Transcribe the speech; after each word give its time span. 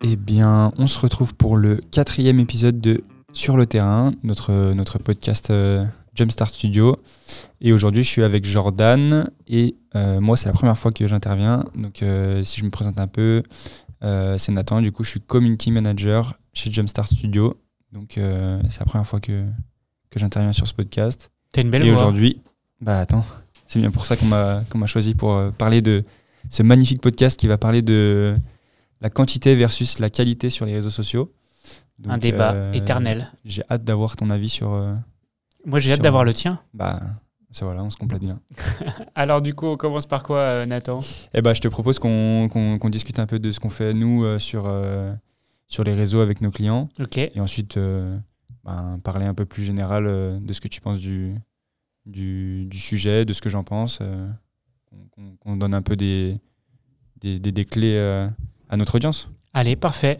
Eh 0.00 0.14
bien, 0.14 0.72
on 0.78 0.86
se 0.86 0.98
retrouve 1.00 1.34
pour 1.34 1.56
le 1.56 1.80
quatrième 1.90 2.38
épisode 2.38 2.80
de 2.80 3.02
Sur 3.32 3.56
le 3.56 3.66
terrain, 3.66 4.12
notre, 4.22 4.72
notre 4.72 4.98
podcast 4.98 5.50
euh, 5.50 5.84
Jumpstart 6.14 6.50
Studio. 6.50 6.96
Et 7.60 7.72
aujourd'hui, 7.72 8.04
je 8.04 8.08
suis 8.08 8.22
avec 8.22 8.44
Jordan. 8.44 9.28
Et 9.48 9.74
euh, 9.96 10.20
moi, 10.20 10.36
c'est 10.36 10.48
la 10.48 10.52
première 10.52 10.78
fois 10.78 10.92
que 10.92 11.08
j'interviens. 11.08 11.64
Donc, 11.74 12.02
euh, 12.02 12.44
si 12.44 12.60
je 12.60 12.64
me 12.64 12.70
présente 12.70 13.00
un 13.00 13.08
peu, 13.08 13.42
c'est 14.02 14.52
Nathan. 14.52 14.80
Du 14.82 14.92
coup, 14.92 15.02
je 15.02 15.10
suis 15.10 15.20
community 15.20 15.72
manager 15.72 16.34
chez 16.52 16.70
Jumpstart 16.70 17.08
Studio. 17.08 17.56
Donc, 17.90 18.12
c'est 18.14 18.80
la 18.80 18.86
première 18.86 19.06
fois 19.06 19.18
que, 19.18 19.46
que 20.10 20.20
j'interviens 20.20 20.52
sur 20.52 20.68
ce 20.68 20.74
podcast. 20.74 21.32
T'as 21.52 21.62
une 21.62 21.70
belle 21.70 21.84
Et 21.84 21.90
aujourd'hui, 21.90 22.40
bah 22.80 23.00
attends, 23.00 23.24
c'est 23.66 23.80
bien 23.80 23.90
pour 23.90 24.06
ça 24.06 24.16
qu'on 24.16 24.26
m'a 24.26 24.62
qu'on 24.70 24.78
m'a 24.78 24.86
choisi 24.86 25.16
pour 25.16 25.50
parler 25.54 25.82
de 25.82 26.04
ce 26.50 26.62
magnifique 26.62 27.00
podcast 27.00 27.40
qui 27.40 27.48
va 27.48 27.58
parler 27.58 27.82
de 27.82 28.36
la 29.00 29.10
quantité 29.10 29.54
versus 29.54 29.98
la 29.98 30.10
qualité 30.10 30.50
sur 30.50 30.66
les 30.66 30.74
réseaux 30.74 30.90
sociaux. 30.90 31.32
Donc, 31.98 32.12
un 32.12 32.18
débat 32.18 32.52
euh, 32.52 32.72
éternel. 32.72 33.32
J'ai 33.44 33.62
hâte 33.70 33.84
d'avoir 33.84 34.16
ton 34.16 34.30
avis 34.30 34.48
sur. 34.48 34.72
Euh, 34.72 34.94
Moi, 35.64 35.78
j'ai 35.80 35.92
hâte 35.92 36.00
d'avoir 36.00 36.24
le 36.24 36.32
tien. 36.32 36.60
Bah, 36.72 37.00
ça 37.50 37.64
voilà, 37.64 37.82
on 37.82 37.90
se 37.90 37.96
complète 37.96 38.20
bien. 38.20 38.40
Alors, 39.14 39.42
du 39.42 39.54
coup, 39.54 39.66
on 39.66 39.76
commence 39.76 40.06
par 40.06 40.22
quoi, 40.22 40.38
euh, 40.38 40.66
Nathan? 40.66 40.98
Eh 41.34 41.42
bah, 41.42 41.54
je 41.54 41.60
te 41.60 41.68
propose 41.68 41.98
qu'on 41.98 42.78
discute 42.90 43.18
un 43.18 43.26
peu 43.26 43.38
de 43.38 43.50
ce 43.50 43.58
qu'on 43.58 43.70
fait, 43.70 43.94
nous, 43.94 44.38
sur, 44.38 44.72
sur 45.66 45.84
les 45.84 45.94
réseaux 45.94 46.20
avec 46.20 46.40
nos 46.40 46.50
clients. 46.50 46.88
Ok. 47.00 47.18
Et 47.18 47.40
ensuite, 47.40 47.78
ben, 48.64 49.00
parler 49.02 49.26
un 49.26 49.34
peu 49.34 49.44
plus 49.44 49.64
général 49.64 50.04
de 50.40 50.52
ce 50.52 50.60
que 50.60 50.68
tu 50.68 50.80
penses 50.80 51.00
du, 51.00 51.34
du, 52.06 52.66
du 52.66 52.78
sujet, 52.78 53.24
de 53.24 53.32
ce 53.32 53.40
que 53.40 53.50
j'en 53.50 53.64
pense. 53.64 54.00
qu'on 55.40 55.56
donne 55.56 55.74
un 55.74 55.82
peu 55.82 55.96
des, 55.96 56.38
des, 57.20 57.40
des, 57.40 57.50
des 57.50 57.64
clés 57.64 58.28
à 58.68 58.76
notre 58.76 58.96
audience. 58.96 59.28
Allez, 59.54 59.76
parfait. 59.76 60.18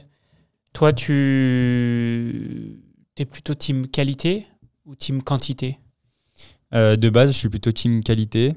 Toi, 0.73 0.93
tu 0.93 2.79
es 3.17 3.25
plutôt 3.25 3.55
team 3.55 3.89
qualité 3.89 4.47
ou 4.87 4.95
team 4.95 5.23
quantité 5.23 5.79
euh, 6.75 6.97
De 6.97 7.11
base, 7.11 7.33
je 7.33 7.37
suis 7.37 7.49
plutôt 7.49 7.73
team 7.73 8.03
qualité 8.03 8.55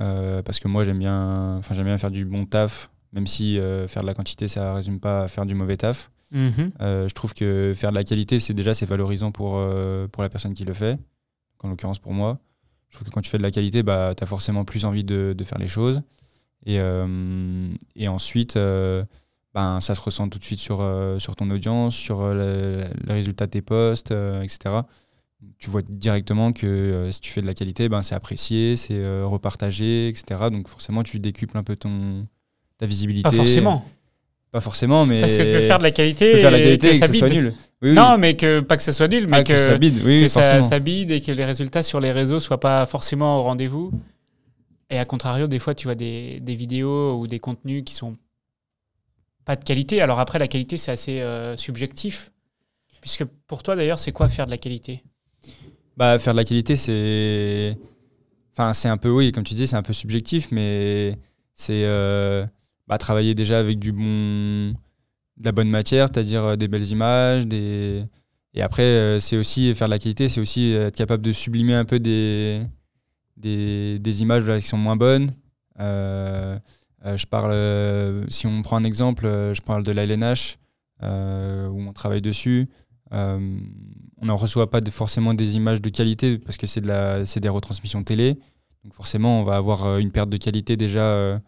euh, 0.00 0.42
parce 0.42 0.60
que 0.60 0.68
moi, 0.68 0.84
j'aime 0.84 0.98
bien, 0.98 1.56
enfin, 1.56 1.74
j'aime 1.74 1.86
bien 1.86 1.98
faire 1.98 2.10
du 2.10 2.24
bon 2.24 2.44
taf, 2.44 2.90
même 3.12 3.26
si 3.26 3.58
euh, 3.58 3.88
faire 3.88 4.02
de 4.02 4.06
la 4.06 4.14
quantité, 4.14 4.48
ça 4.48 4.70
ne 4.70 4.74
résume 4.74 5.00
pas 5.00 5.22
à 5.22 5.28
faire 5.28 5.46
du 5.46 5.54
mauvais 5.54 5.76
taf. 5.76 6.10
Mhm. 6.32 6.72
je 6.80 7.14
trouve 7.14 7.34
que 7.34 7.72
faire 7.74 7.90
de 7.90 7.94
la 7.94 8.02
qualité, 8.02 8.40
c'est 8.40 8.52
déjà 8.52 8.74
c'est 8.74 8.84
valorisant 8.84 9.30
pour, 9.30 9.64
pour 10.10 10.22
la 10.24 10.28
personne 10.28 10.54
qui 10.54 10.64
le 10.64 10.74
fait, 10.74 10.98
en 11.60 11.68
l'occurrence 11.68 12.00
pour 12.00 12.12
moi. 12.12 12.40
Je 12.90 12.96
trouve 12.96 13.08
que 13.08 13.12
quand 13.12 13.20
tu 13.20 13.30
fais 13.30 13.38
de 13.38 13.44
la 13.44 13.52
qualité, 13.52 13.84
bah, 13.84 14.12
tu 14.16 14.24
as 14.24 14.26
forcément 14.26 14.64
plus 14.64 14.84
envie 14.84 15.04
de, 15.04 15.34
de 15.38 15.44
faire 15.44 15.58
les 15.58 15.68
choses. 15.68 16.02
Et, 16.66 16.78
et 17.94 18.08
ensuite, 18.08 18.58
ben, 19.56 19.80
ça 19.80 19.94
se 19.94 20.02
ressent 20.02 20.28
tout 20.28 20.38
de 20.38 20.44
suite 20.44 20.60
sur, 20.60 20.82
euh, 20.82 21.18
sur 21.18 21.34
ton 21.34 21.50
audience, 21.50 21.96
sur 21.96 22.20
euh, 22.20 22.84
le, 23.06 23.12
résultat 23.12 23.46
de 23.46 23.52
tes 23.52 23.62
posts, 23.62 24.10
euh, 24.10 24.42
etc. 24.42 24.58
Tu 25.58 25.70
vois 25.70 25.80
directement 25.80 26.52
que 26.52 27.08
si 27.10 27.22
tu 27.22 27.30
fais 27.30 27.40
de 27.40 27.46
la 27.46 27.54
qualité, 27.54 27.88
ben, 27.88 28.02
c'est 28.02 28.14
apprécié, 28.14 28.76
c'est 28.76 29.02
repartagé, 29.22 30.08
etc. 30.08 30.50
Donc 30.52 30.68
forcément, 30.68 31.02
tu 31.02 31.20
décuples 31.20 31.56
un 31.56 31.62
peu 31.62 31.74
ton, 31.74 32.26
ta 32.76 32.84
visibilité. 32.84 33.30
Pas 33.30 33.34
forcément. 33.34 33.82
Pas 34.52 34.60
forcément, 34.60 35.06
mais. 35.06 35.20
Parce 35.20 35.38
que 35.38 35.42
tu 35.42 35.52
peux 35.52 35.60
faire 35.62 35.78
de 35.78 35.84
la 35.84 35.90
qualité, 35.90 36.36
faire 36.36 36.50
de 36.50 36.56
la 36.56 36.62
qualité 36.62 36.88
et 36.88 37.00
que, 37.00 37.06
ça, 37.06 37.12
soit 37.12 37.28
nul. 37.30 37.54
non, 37.80 38.18
mais 38.18 38.36
que 38.36 38.60
pas 38.60 38.76
que 38.76 38.82
ça 38.82 38.92
soit 38.92 39.08
nul, 39.08 39.26
mais 39.26 39.38
ah, 39.38 39.44
que, 39.44 39.56
ça 39.56 39.78
bide, 39.78 40.02
oui, 40.04 40.22
que 40.22 40.28
ça, 40.28 40.62
ça, 40.62 40.78
bide 40.80 41.10
et 41.10 41.22
que 41.22 41.32
les 41.32 41.44
résultats 41.46 41.82
sur 41.82 42.00
les 42.00 42.12
réseaux 42.12 42.40
soient 42.40 42.60
pas 42.60 42.84
forcément 42.84 43.38
au 43.38 43.42
rendez-vous. 43.42 43.90
Et 44.90 44.98
à 44.98 45.06
contrario, 45.06 45.46
des 45.46 45.58
fois, 45.58 45.74
tu 45.74 45.86
vois 45.86 45.94
des, 45.94 46.40
des 46.40 46.54
vidéos 46.54 47.18
ou 47.18 47.26
des 47.26 47.38
contenus 47.38 47.84
qui 47.86 47.94
sont 47.94 48.12
pas 49.46 49.56
de 49.56 49.64
qualité. 49.64 50.02
Alors 50.02 50.20
après, 50.20 50.38
la 50.38 50.48
qualité, 50.48 50.76
c'est 50.76 50.90
assez 50.90 51.20
euh, 51.22 51.56
subjectif. 51.56 52.32
Puisque 53.00 53.24
pour 53.46 53.62
toi, 53.62 53.76
d'ailleurs, 53.76 53.98
c'est 53.98 54.12
quoi 54.12 54.28
faire 54.28 54.44
de 54.44 54.50
la 54.50 54.58
qualité? 54.58 55.04
Bah, 55.96 56.18
Faire 56.18 56.34
de 56.34 56.38
la 56.38 56.44
qualité, 56.44 56.76
c'est. 56.76 57.78
Enfin, 58.52 58.72
c'est 58.72 58.88
un 58.88 58.96
peu, 58.98 59.08
oui, 59.08 59.32
comme 59.32 59.44
tu 59.44 59.54
dis, 59.54 59.66
c'est 59.66 59.76
un 59.76 59.82
peu 59.82 59.92
subjectif, 59.92 60.48
mais 60.50 61.16
c'est 61.54 61.84
euh, 61.84 62.44
bah, 62.88 62.98
travailler 62.98 63.34
déjà 63.34 63.58
avec 63.58 63.78
du 63.78 63.92
bon, 63.92 64.72
de 65.36 65.44
la 65.44 65.52
bonne 65.52 65.70
matière, 65.70 66.08
c'est-à-dire 66.12 66.44
euh, 66.44 66.56
des 66.56 66.68
belles 66.68 66.90
images, 66.90 67.46
des. 67.46 68.04
Et 68.54 68.62
après, 68.62 69.18
c'est 69.20 69.36
aussi 69.36 69.74
faire 69.74 69.86
de 69.86 69.90
la 69.90 69.98
qualité, 69.98 70.30
c'est 70.30 70.40
aussi 70.40 70.72
être 70.72 70.96
capable 70.96 71.22
de 71.22 71.30
sublimer 71.30 71.74
un 71.74 71.84
peu 71.84 71.98
des, 71.98 72.62
images 73.44 74.44
qui 74.58 74.66
sont 74.66 74.78
moins 74.78 74.96
bonnes. 74.96 75.30
Je 77.14 77.26
parle, 77.26 77.52
euh, 77.52 78.24
si 78.28 78.46
on 78.46 78.62
prend 78.62 78.76
un 78.76 78.84
exemple, 78.84 79.26
euh, 79.26 79.54
je 79.54 79.62
parle 79.62 79.82
de 79.82 79.92
l'ALNH, 79.92 80.58
où 81.02 81.88
on 81.88 81.92
travaille 81.92 82.22
dessus. 82.22 82.68
on 83.12 84.24
n'en 84.24 84.36
reçoit 84.36 84.70
pas 84.70 84.80
forcément 84.90 85.34
des 85.34 85.56
images 85.56 85.80
de 85.80 85.90
qualité 85.90 86.38
parce 86.38 86.56
que 86.56 86.66
c'est 86.66 86.80
de 86.80 87.38
des 87.38 87.48
retransmissions 87.48 88.02
télé. 88.02 88.38
Donc 88.82 88.94
forcément, 88.94 89.40
on 89.40 89.44
va 89.44 89.56
avoir 89.56 89.98
une 89.98 90.10
perte 90.10 90.30
de 90.30 90.36
qualité 90.36 90.76
déjà 90.76 91.40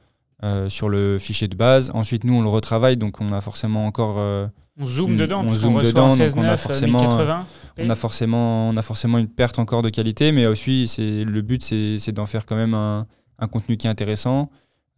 sur 0.69 0.89
le 0.89 1.19
fichier 1.19 1.49
de 1.49 1.57
base. 1.57 1.91
Ensuite, 1.95 2.25
nous, 2.25 2.35
on 2.35 2.43
le 2.43 2.49
retravaille, 2.49 2.97
donc 2.97 3.21
on 3.21 3.33
a 3.33 3.41
forcément 3.41 3.87
encore. 3.87 4.19
on 4.79 4.87
zoome 4.87 5.17
dedans, 5.17 5.43
on 5.45 5.49
zoome 5.49 5.83
dedans, 5.83 6.11
on 6.11 6.43
a 6.43 6.57
forcément, 6.57 6.99
on 7.79 7.91
a 7.91 7.95
forcément, 7.95 8.69
on 8.69 8.77
a 8.77 8.83
forcément 8.83 9.19
une 9.19 9.29
perte 9.29 9.59
encore 9.59 9.83
de 9.83 9.91
qualité, 9.91 10.31
mais 10.33 10.47
aussi, 10.47 10.87
c'est 10.89 11.25
le 11.25 11.43
but, 11.43 11.63
c'est 11.63 12.13
d'en 12.13 12.27
faire 12.27 12.45
quand 12.45 12.57
même 12.57 12.75
un, 12.75 13.07
un, 13.39 13.49
contenu 13.49 13.77
qui 13.77 13.87
est 13.87 13.91
intéressant, 13.91 14.43
euh, 14.43 14.45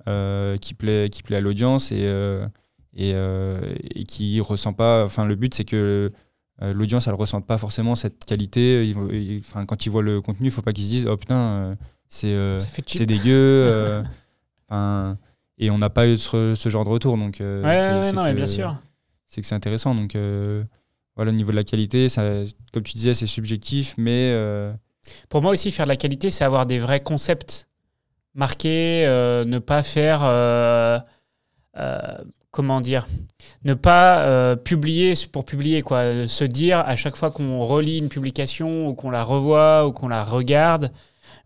qui, 0.07 0.75
plaît, 0.75 1.09
qui 1.11 1.23
plaît 1.23 1.37
à 1.37 1.41
l'audience 1.41 1.93
et, 1.93 2.01
euh, 2.03 2.47
et, 2.95 3.13
euh, 3.15 3.75
et, 3.95 4.05
qui 4.05 4.41
ressent 4.41 4.73
pas. 4.73 5.05
Enfin, 5.05 5.25
le 5.25 5.35
but, 5.35 5.55
c'est 5.55 5.65
que 5.65 6.13
l'audience, 6.61 7.09
elle 7.09 7.15
ressente 7.15 7.47
pas 7.47 7.59
forcément 7.59 7.97
cette 7.97 8.25
qualité. 8.25 8.95
Enfin, 9.41 9.67
quand 9.67 9.87
ils 9.87 9.91
voient 9.91 10.03
le 10.03 10.21
contenu, 10.21 10.49
il 10.49 10.51
faut 10.51 10.63
pas 10.63 10.73
qu'ils 10.73 10.85
se 10.85 10.91
disent 10.91 11.07
Oh 11.07 11.17
putain, 11.17 11.77
c'est 12.09 12.37
c'est 12.59 13.07
dégueu. 13.07 14.03
et 15.59 15.71
on 15.71 15.79
n'a 15.79 15.91
pas 15.91 16.09
eu 16.09 16.17
ce, 16.17 16.55
ce, 16.55 16.69
genre 16.69 16.85
de 16.85 16.91
retour. 16.91 17.17
Donc, 17.17 17.37
ouais, 17.41 18.13
non, 18.13 18.33
bien 18.33 18.47
sûr. 18.47 18.77
C'est 19.27 19.41
que 19.41 19.47
c'est 19.47 19.55
intéressant. 19.55 19.95
Donc, 19.95 20.17
voilà, 21.17 21.31
au 21.31 21.35
niveau 21.35 21.51
de 21.51 21.57
la 21.57 21.65
qualité, 21.65 22.09
ça, 22.09 22.43
comme 22.73 22.83
tu 22.83 22.95
disais, 22.95 23.15
c'est 23.15 23.27
subjectif, 23.27 23.95
mais. 23.97 24.35
Pour 25.29 25.41
moi 25.43 25.53
aussi, 25.53 25.71
faire 25.71 25.87
de 25.87 25.91
la 25.91 25.97
qualité, 25.97 26.31
c'est 26.31 26.45
avoir 26.45 26.67
des 26.67 26.79
vrais 26.79 27.01
concepts 27.01 27.70
marquer, 28.35 29.05
euh, 29.07 29.45
ne 29.45 29.59
pas 29.59 29.83
faire, 29.83 30.21
euh, 30.25 30.99
euh, 31.77 31.99
comment 32.51 32.81
dire, 32.81 33.07
ne 33.65 33.75
pas 33.75 34.57
publier 34.57 35.15
pour 35.33 35.45
publier, 35.45 35.83
quoi. 35.83 36.27
Se 36.29 36.45
dire 36.45 36.81
à 36.81 36.97
chaque 36.97 37.17
fois 37.17 37.31
qu'on 37.31 37.65
relit 37.65 37.99
une 37.99 38.09
publication 38.09 38.89
ou 38.89 38.95
qu'on 38.95 39.11
la 39.11 39.25
revoit 39.25 39.87
ou 39.87 39.93
qu'on 39.93 40.09
la 40.09 40.25
regarde, 40.25 40.93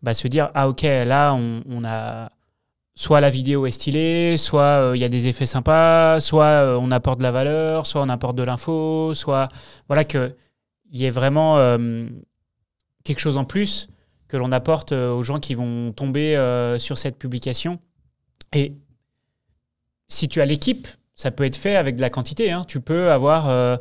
bah, 0.02 0.14
se 0.14 0.28
dire, 0.28 0.50
ah 0.54 0.68
ok, 0.68 0.82
là, 0.82 1.34
on, 1.34 1.84
a 1.84 2.30
soit 2.96 3.20
la 3.20 3.30
vidéo 3.30 3.66
est 3.66 3.70
stylée, 3.72 4.36
soit 4.36 4.92
il 4.94 5.00
y 5.00 5.04
a 5.04 5.08
des 5.08 5.26
effets 5.28 5.46
sympas, 5.46 6.20
soit 6.20 6.78
on 6.80 6.90
apporte 6.90 7.18
de 7.18 7.24
la 7.24 7.30
valeur, 7.32 7.86
soit 7.86 8.02
on 8.02 8.08
apporte 8.08 8.36
de 8.36 8.42
l'info, 8.44 9.14
soit 9.14 9.48
voilà 9.88 10.04
que 10.04 10.36
il 10.90 11.00
y 11.00 11.06
ait 11.06 11.10
vraiment 11.10 11.56
quelque 13.04 13.18
chose 13.18 13.36
en 13.36 13.44
plus 13.44 13.88
que 14.34 14.38
l'on 14.38 14.50
apporte 14.50 14.90
euh, 14.90 15.12
aux 15.12 15.22
gens 15.22 15.38
qui 15.38 15.54
vont 15.54 15.92
tomber 15.92 16.36
euh, 16.36 16.76
sur 16.80 16.98
cette 16.98 17.16
publication. 17.18 17.78
Et 18.52 18.74
si 20.08 20.26
tu 20.26 20.40
as 20.40 20.44
l'équipe, 20.44 20.88
ça 21.14 21.30
peut 21.30 21.44
être 21.44 21.54
fait 21.54 21.76
avec 21.76 21.94
de 21.94 22.00
la 22.00 22.10
quantité. 22.10 22.50
Hein. 22.50 22.64
Tu 22.66 22.80
peux 22.80 23.12
avoir 23.12 23.48
euh, 23.48 23.76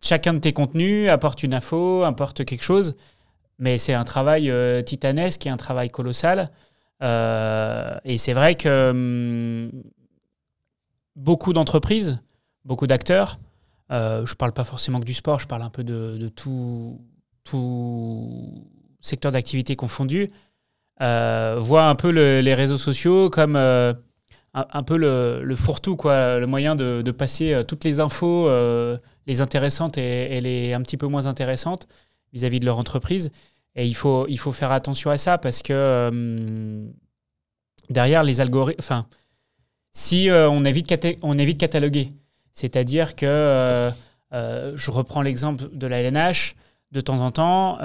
chacun 0.00 0.34
de 0.34 0.38
tes 0.38 0.52
contenus 0.52 1.08
apporte 1.08 1.42
une 1.42 1.52
info, 1.52 2.04
apporte 2.04 2.44
quelque 2.44 2.62
chose, 2.62 2.94
mais 3.58 3.76
c'est 3.76 3.92
un 3.92 4.04
travail 4.04 4.52
titanesque 4.84 5.46
et 5.46 5.50
un 5.50 5.56
travail 5.56 5.88
colossal. 5.88 6.48
et 7.02 8.18
c'est 8.18 8.34
vrai 8.34 8.54
que 8.54 8.90
hum, 8.90 9.82
beaucoup 11.16 11.52
d'entreprises, 11.52 12.20
beaucoup 12.64 12.86
d'acteurs, 12.86 13.40
je 13.90 14.20
ne 14.20 14.36
parle 14.36 14.52
pas 14.52 14.64
forcément 14.64 15.00
que 15.00 15.06
du 15.06 15.14
sport, 15.14 15.40
je 15.40 15.48
parle 15.48 15.62
un 15.62 15.70
peu 15.70 15.82
de, 15.82 16.28
tout 16.28 17.00
secteurs 19.02 19.32
d'activité 19.32 19.76
confondus, 19.76 20.30
euh, 21.02 21.56
voient 21.58 21.88
un 21.88 21.94
peu 21.94 22.10
les 22.10 22.54
réseaux 22.54 22.78
sociaux 22.78 23.28
comme 23.28 23.56
euh, 23.56 23.92
un, 24.54 24.82
peu 24.82 24.96
le, 24.96 25.56
fourre-tout, 25.56 25.96
quoi, 25.96 26.38
le 26.38 26.46
moyen 26.46 26.76
de, 26.76 27.10
passer 27.10 27.52
euh, 27.52 27.64
toutes 27.64 27.84
les 27.84 28.00
infos, 28.00 28.48
les 29.26 29.40
intéressantes 29.40 29.98
et, 29.98 30.40
les 30.40 30.72
un 30.72 30.80
petit 30.82 30.96
peu 30.96 31.06
moins 31.06 31.26
intéressantes 31.26 31.88
vis-à-vis 32.32 32.60
de 32.60 32.66
leur 32.66 32.78
entreprise. 32.78 33.30
Et 33.74 33.86
il 33.86 33.94
faut, 33.94 34.26
il 34.28 34.38
faut 34.38 34.52
faire 34.52 34.70
attention 34.70 35.10
à 35.10 35.18
ça 35.18 35.38
parce 35.38 35.62
que 35.62 36.90
derrière 37.90 38.22
les 38.22 38.40
algorithmes, 38.40 38.80
enfin, 38.80 39.06
si 39.92 40.28
on 40.30 40.64
évite, 40.64 41.18
on 41.22 41.38
évite 41.38 41.58
cataloguer, 41.58 42.12
c'est-à-dire 42.52 43.16
que 43.16 43.90
je 44.30 44.90
reprends 44.90 45.22
l'exemple 45.22 45.64
de 45.72 45.86
la 45.86 46.00
LNH, 46.00 46.54
de 46.92 47.00
temps 47.00 47.20
en 47.20 47.30
temps, 47.30 47.78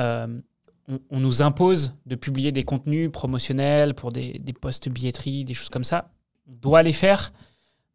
on, 0.88 1.20
nous 1.20 1.42
impose 1.42 1.94
de 2.06 2.16
publier 2.16 2.52
des 2.52 2.64
contenus 2.64 3.12
promotionnels 3.12 3.94
pour 3.94 4.12
des, 4.12 4.42
postes 4.60 4.90
billetterie, 4.90 5.44
des 5.44 5.54
choses 5.54 5.70
comme 5.70 5.84
ça. 5.84 6.10
On 6.50 6.54
doit 6.54 6.84
les 6.84 6.94
faire, 6.94 7.34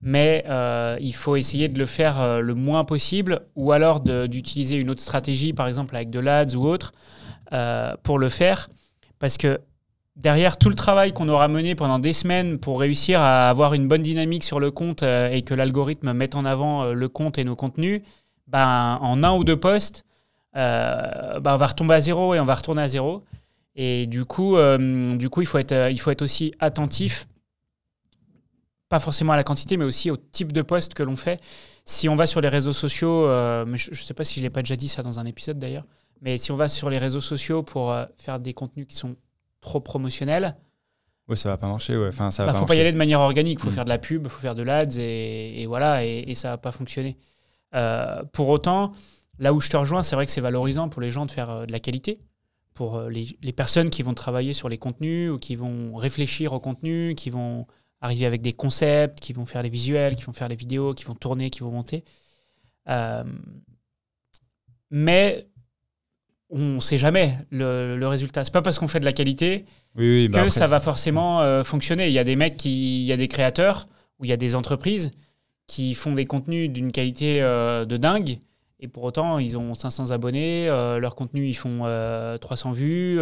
mais 0.03 0.45
euh, 0.49 0.99
il 1.01 1.15
faut 1.15 1.37
essayer 1.37 1.69
de 1.69 1.79
le 1.79 1.87
faire 1.87 2.21
euh, 2.21 2.41
le 2.41 2.55
moins 2.55 2.85
possible, 2.85 3.41
ou 3.57 3.73
alors 3.73 4.01
d'utiliser 4.01 4.77
une 4.77 4.91
autre 4.91 5.01
stratégie, 5.01 5.53
par 5.53 5.69
exemple 5.69 5.97
avec 5.97 6.11
de 6.11 6.19
l'ADS 6.19 6.55
ou 6.55 6.67
autre, 6.67 6.93
euh, 7.53 7.95
pour 8.03 8.19
le 8.19 8.29
faire, 8.29 8.69
parce 9.19 9.39
que 9.39 9.61
derrière 10.17 10.59
tout 10.59 10.69
le 10.69 10.75
travail 10.75 11.15
qu'on 11.15 11.31
aura 11.31 11.49
mené 11.49 11.75
pendant 11.75 11.99
des 11.99 12.13
semaines 12.13 12.59
pour 12.59 12.81
réussir 12.81 13.21
à 13.21 13.49
avoir 13.49 13.73
une 13.73 13.89
bonne 13.89 14.03
dynamique 14.03 14.45
sur 14.45 14.61
le 14.61 14.71
compte 14.71 15.03
et 15.03 15.41
que 15.41 15.55
l'algorithme 15.55 16.13
mette 16.13 16.35
en 16.35 16.45
avant 16.45 16.93
le 16.93 17.09
compte 17.09 17.39
et 17.39 17.45
nos 17.45 17.57
contenus, 17.57 18.03
ben, 18.47 18.99
en 19.01 19.25
un 19.25 19.33
ou 19.33 19.45
deux 19.45 19.57
posts, 20.57 21.41
ben, 21.41 21.55
on 21.55 21.57
va 21.57 21.67
retomber 21.67 21.95
à 21.95 22.01
zéro 22.01 22.35
et 22.35 22.41
on 22.41 22.45
va 22.45 22.55
retourner 22.55 22.83
à 22.83 22.89
zéro. 22.89 23.25
Et 23.75 24.07
du 24.07 24.25
coup, 24.25 24.57
du 25.17 25.31
coup 25.31 25.41
il, 25.41 25.47
faut 25.47 25.59
être, 25.59 25.91
il 25.91 25.99
faut 25.99 26.11
être 26.11 26.23
aussi 26.23 26.53
attentif 26.61 27.27
pas 28.93 29.01
forcément 29.01 29.33
à 29.33 29.37
la 29.37 29.43
quantité, 29.43 29.79
mais 29.79 29.87
aussi 29.87 30.11
au 30.11 30.19
type 30.19 30.53
de 30.53 30.61
poste 30.61 30.93
que 30.93 31.03
l'on 31.03 31.17
fait. 31.17 31.41
Si 31.87 32.11
on 32.11 32.15
va 32.15 32.27
sur 32.27 32.43
les 32.43 32.51
réseaux 32.51 32.75
sociaux, 32.75 33.25
euh, 33.25 33.65
je 33.75 33.89
ne 33.89 33.95
sais 33.95 34.13
pas 34.13 34.23
si 34.23 34.35
je 34.35 34.41
ne 34.41 34.45
l'ai 34.45 34.51
pas 34.51 34.61
déjà 34.61 34.77
dit 34.77 34.87
ça 34.87 35.03
dans 35.03 35.19
un 35.19 35.25
épisode 35.25 35.59
d'ailleurs, 35.59 35.87
mais 36.21 36.37
si 36.37 36.53
on 36.53 36.57
va 36.57 36.69
sur 36.69 36.91
les 36.91 36.99
réseaux 36.99 37.23
sociaux 37.23 37.63
pour 37.63 37.91
euh, 37.91 38.05
faire 38.19 38.39
des 38.39 38.53
contenus 38.53 38.87
qui 38.87 38.97
sont 38.97 39.17
trop 39.63 39.81
promotionnels, 39.81 40.57
Ouais, 41.29 41.37
ça 41.37 41.49
va 41.49 41.57
pas 41.57 41.69
marcher. 41.69 41.97
Ouais. 41.97 42.09
Enfin, 42.09 42.33
ça 42.33 42.45
va 42.45 42.53
bah, 42.53 42.59
faut 42.59 42.67
pas 42.67 42.75
y 42.75 42.81
aller 42.81 42.91
de 42.91 42.97
manière 42.99 43.21
organique. 43.21 43.61
Il 43.61 43.63
faut 43.63 43.71
mm. 43.71 43.75
faire 43.75 43.85
de 43.85 43.91
la 43.91 43.99
pub, 43.99 44.25
il 44.27 44.29
faut 44.29 44.41
faire 44.41 44.57
de 44.57 44.63
l'ads 44.63 44.99
et, 44.99 45.63
et, 45.63 45.67
voilà, 45.67 46.05
et, 46.05 46.25
et, 46.27 46.35
ça 46.35 46.51
va 46.51 46.59
pas 46.59 46.73
fonctionner. 46.73 47.17
Euh, 47.75 48.25
pour 48.33 48.49
autant, 48.49 48.93
là 49.43 49.53
où 49.53 49.61
je 49.61 49.69
te 49.69 49.77
rejoins, 49.77 50.03
c'est 50.03 50.15
vrai 50.15 50.27
que 50.27 50.33
c'est 50.33 50.41
valorisant 50.41 50.89
pour 50.89 51.03
les 51.03 51.11
gens 51.11 51.27
de 51.27 51.31
faire 51.31 51.67
de 51.67 51.73
la 51.73 51.81
qualité. 51.81 52.21
Pour 52.75 53.03
les, 53.03 53.37
les, 53.43 53.53
personnes 53.53 53.91
qui 53.91 54.03
vont 54.03 54.15
travailler 54.15 54.55
sur 54.55 54.71
les 54.71 54.79
contenus 54.79 55.31
ou 55.31 55.39
qui 55.39 55.57
vont 55.57 55.95
réfléchir 55.95 56.55
au 56.55 56.61
contenu, 56.61 57.15
qui 57.15 57.29
vont 57.29 57.67
arriver 58.01 58.25
avec 58.25 58.41
des 58.41 58.55
concepts, 58.55 59.21
qui 59.21 59.35
vont 59.35 59.45
faire 59.45 59.63
les 59.63 59.69
visuels, 59.69 60.17
qui 60.17 60.25
vont 60.25 60.33
faire 60.33 60.49
les 60.49 60.57
vidéos, 60.57 60.95
qui 60.95 61.05
vont 61.05 61.15
tourner, 61.15 61.51
qui 61.51 61.61
vont 61.61 61.71
monter. 61.71 62.03
Euh, 62.89 63.25
mais 64.91 65.47
on 66.51 66.59
ne 66.59 66.81
sait 66.81 66.99
jamais 66.99 67.39
le, 67.51 67.97
le 67.97 68.09
résultat. 68.09 68.45
C'est 68.45 68.53
pas 68.53 68.63
parce 68.63 68.79
qu'on 68.79 68.89
fait 68.89 69.01
de 69.01 69.05
la 69.05 69.13
qualité 69.13 69.65
bah 69.95 70.45
que 70.45 70.49
ça 70.49 70.67
va 70.67 70.81
forcément 70.81 71.41
euh, 71.43 71.65
fonctionner. 71.65 72.09
Il 72.09 72.13
y 72.13 72.19
a 72.19 72.25
des 72.25 72.37
mecs 72.37 72.57
qui, 72.57 73.03
il 73.03 73.05
y 73.05 73.13
a 73.13 73.17
des 73.17 73.29
créateurs 73.29 73.89
ou 74.19 74.25
il 74.25 74.29
y 74.29 74.33
a 74.33 74.37
des 74.37 74.55
entreprises 74.55 75.11
qui 75.67 75.95
font 75.95 76.13
des 76.13 76.27
contenus 76.27 76.71
d'une 76.71 76.93
qualité 76.93 77.41
euh, 77.41 77.85
de 77.85 77.97
dingue. 77.97 78.39
Et 78.83 78.89
pour 78.89 79.05
autant, 79.05 79.39
ils 79.39 79.57
ont 79.57 79.75
500 79.75 80.11
abonnés, 80.11 80.67
leur 80.67 81.15
contenu, 81.15 81.47
ils 81.47 81.55
font 81.55 81.85
300 82.41 82.73
vues, 82.73 83.19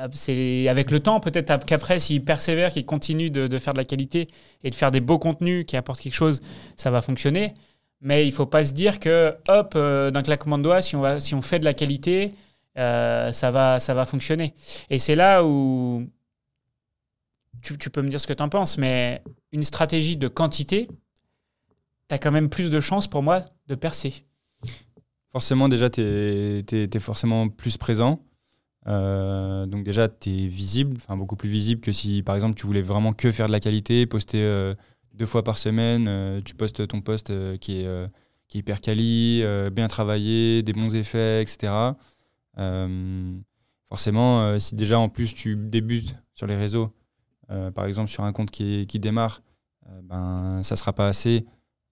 euh, 0.00 0.08
c'est 0.12 0.68
avec 0.68 0.90
le 0.90 1.00
temps, 1.00 1.20
peut-être 1.20 1.64
qu'après, 1.64 1.98
s'ils 1.98 2.24
persévèrent, 2.24 2.72
qu'ils 2.72 2.86
continuent 2.86 3.30
de, 3.30 3.58
faire 3.58 3.72
de 3.72 3.78
la 3.78 3.84
qualité 3.84 4.28
et 4.64 4.70
de 4.70 4.74
faire 4.74 4.90
des 4.90 5.00
beaux 5.00 5.18
contenus 5.18 5.64
qui 5.66 5.76
apportent 5.76 6.00
quelque 6.00 6.14
chose, 6.14 6.40
ça 6.76 6.90
va 6.90 7.00
fonctionner. 7.00 7.54
Mais 8.00 8.24
il 8.24 8.30
ne 8.30 8.34
faut 8.34 8.46
pas 8.46 8.64
se 8.64 8.72
dire 8.72 8.98
que, 8.98 9.34
hop, 9.48 9.74
euh, 9.76 10.10
d'un 10.10 10.22
claquement 10.22 10.58
de 10.58 10.62
doigts, 10.62 10.80
si 10.80 10.96
on, 10.96 11.42
fait 11.42 11.58
de 11.58 11.64
la 11.64 11.74
qualité, 11.74 12.30
euh, 12.78 13.30
ça, 13.32 13.50
va, 13.50 13.78
ça 13.78 13.92
va 13.94 14.04
fonctionner. 14.04 14.54
Et 14.88 14.98
c'est 14.98 15.16
là 15.16 15.44
où 15.44 16.08
tu, 17.60 17.76
tu, 17.76 17.90
peux 17.90 18.00
me 18.00 18.08
dire 18.08 18.20
ce 18.20 18.26
que 18.26 18.32
tu 18.32 18.42
en 18.42 18.48
penses, 18.48 18.78
mais 18.78 19.22
une 19.52 19.62
stratégie 19.62 20.16
de 20.16 20.28
quantité, 20.28 20.88
tu 22.10 22.14
as 22.14 22.18
quand 22.18 22.32
même 22.32 22.48
plus 22.48 22.72
de 22.72 22.80
chances 22.80 23.06
pour 23.06 23.22
moi 23.22 23.44
de 23.68 23.76
percer. 23.76 24.24
Forcément, 25.30 25.68
déjà, 25.68 25.88
tu 25.90 26.00
es, 26.02 26.98
forcément 26.98 27.48
plus 27.48 27.76
présent. 27.76 28.20
Euh, 28.88 29.64
donc 29.66 29.84
déjà, 29.84 30.08
tu 30.08 30.30
es 30.30 30.48
visible, 30.48 30.98
beaucoup 31.10 31.36
plus 31.36 31.48
visible 31.48 31.80
que 31.80 31.92
si 31.92 32.24
par 32.24 32.34
exemple 32.34 32.56
tu 32.56 32.66
voulais 32.66 32.82
vraiment 32.82 33.12
que 33.12 33.30
faire 33.30 33.46
de 33.46 33.52
la 33.52 33.60
qualité, 33.60 34.06
poster 34.06 34.42
euh, 34.42 34.74
deux 35.14 35.26
fois 35.26 35.44
par 35.44 35.56
semaine, 35.56 36.06
euh, 36.08 36.40
tu 36.44 36.56
postes 36.56 36.88
ton 36.88 37.00
post 37.00 37.32
qui, 37.58 37.82
est, 37.82 38.08
qui 38.48 38.58
est 38.58 38.60
hyper 38.60 38.80
quali, 38.80 39.44
bien 39.70 39.86
travaillé, 39.86 40.64
des 40.64 40.72
bons 40.72 40.96
effets, 40.96 41.42
etc. 41.42 41.72
forcément, 43.88 44.58
si 44.58 44.74
déjà 44.74 44.98
en 44.98 45.08
plus 45.08 45.32
tu 45.32 45.54
débutes 45.54 46.16
sur 46.34 46.48
les 46.48 46.56
réseaux, 46.56 46.92
par 47.76 47.84
exemple 47.84 48.10
sur 48.10 48.24
un 48.24 48.32
compte 48.32 48.50
qui, 48.50 48.86
qui 48.88 48.98
démarre, 48.98 49.42
ben, 50.02 50.60
ça 50.64 50.74
sera 50.74 50.92
pas 50.92 51.06
assez 51.06 51.46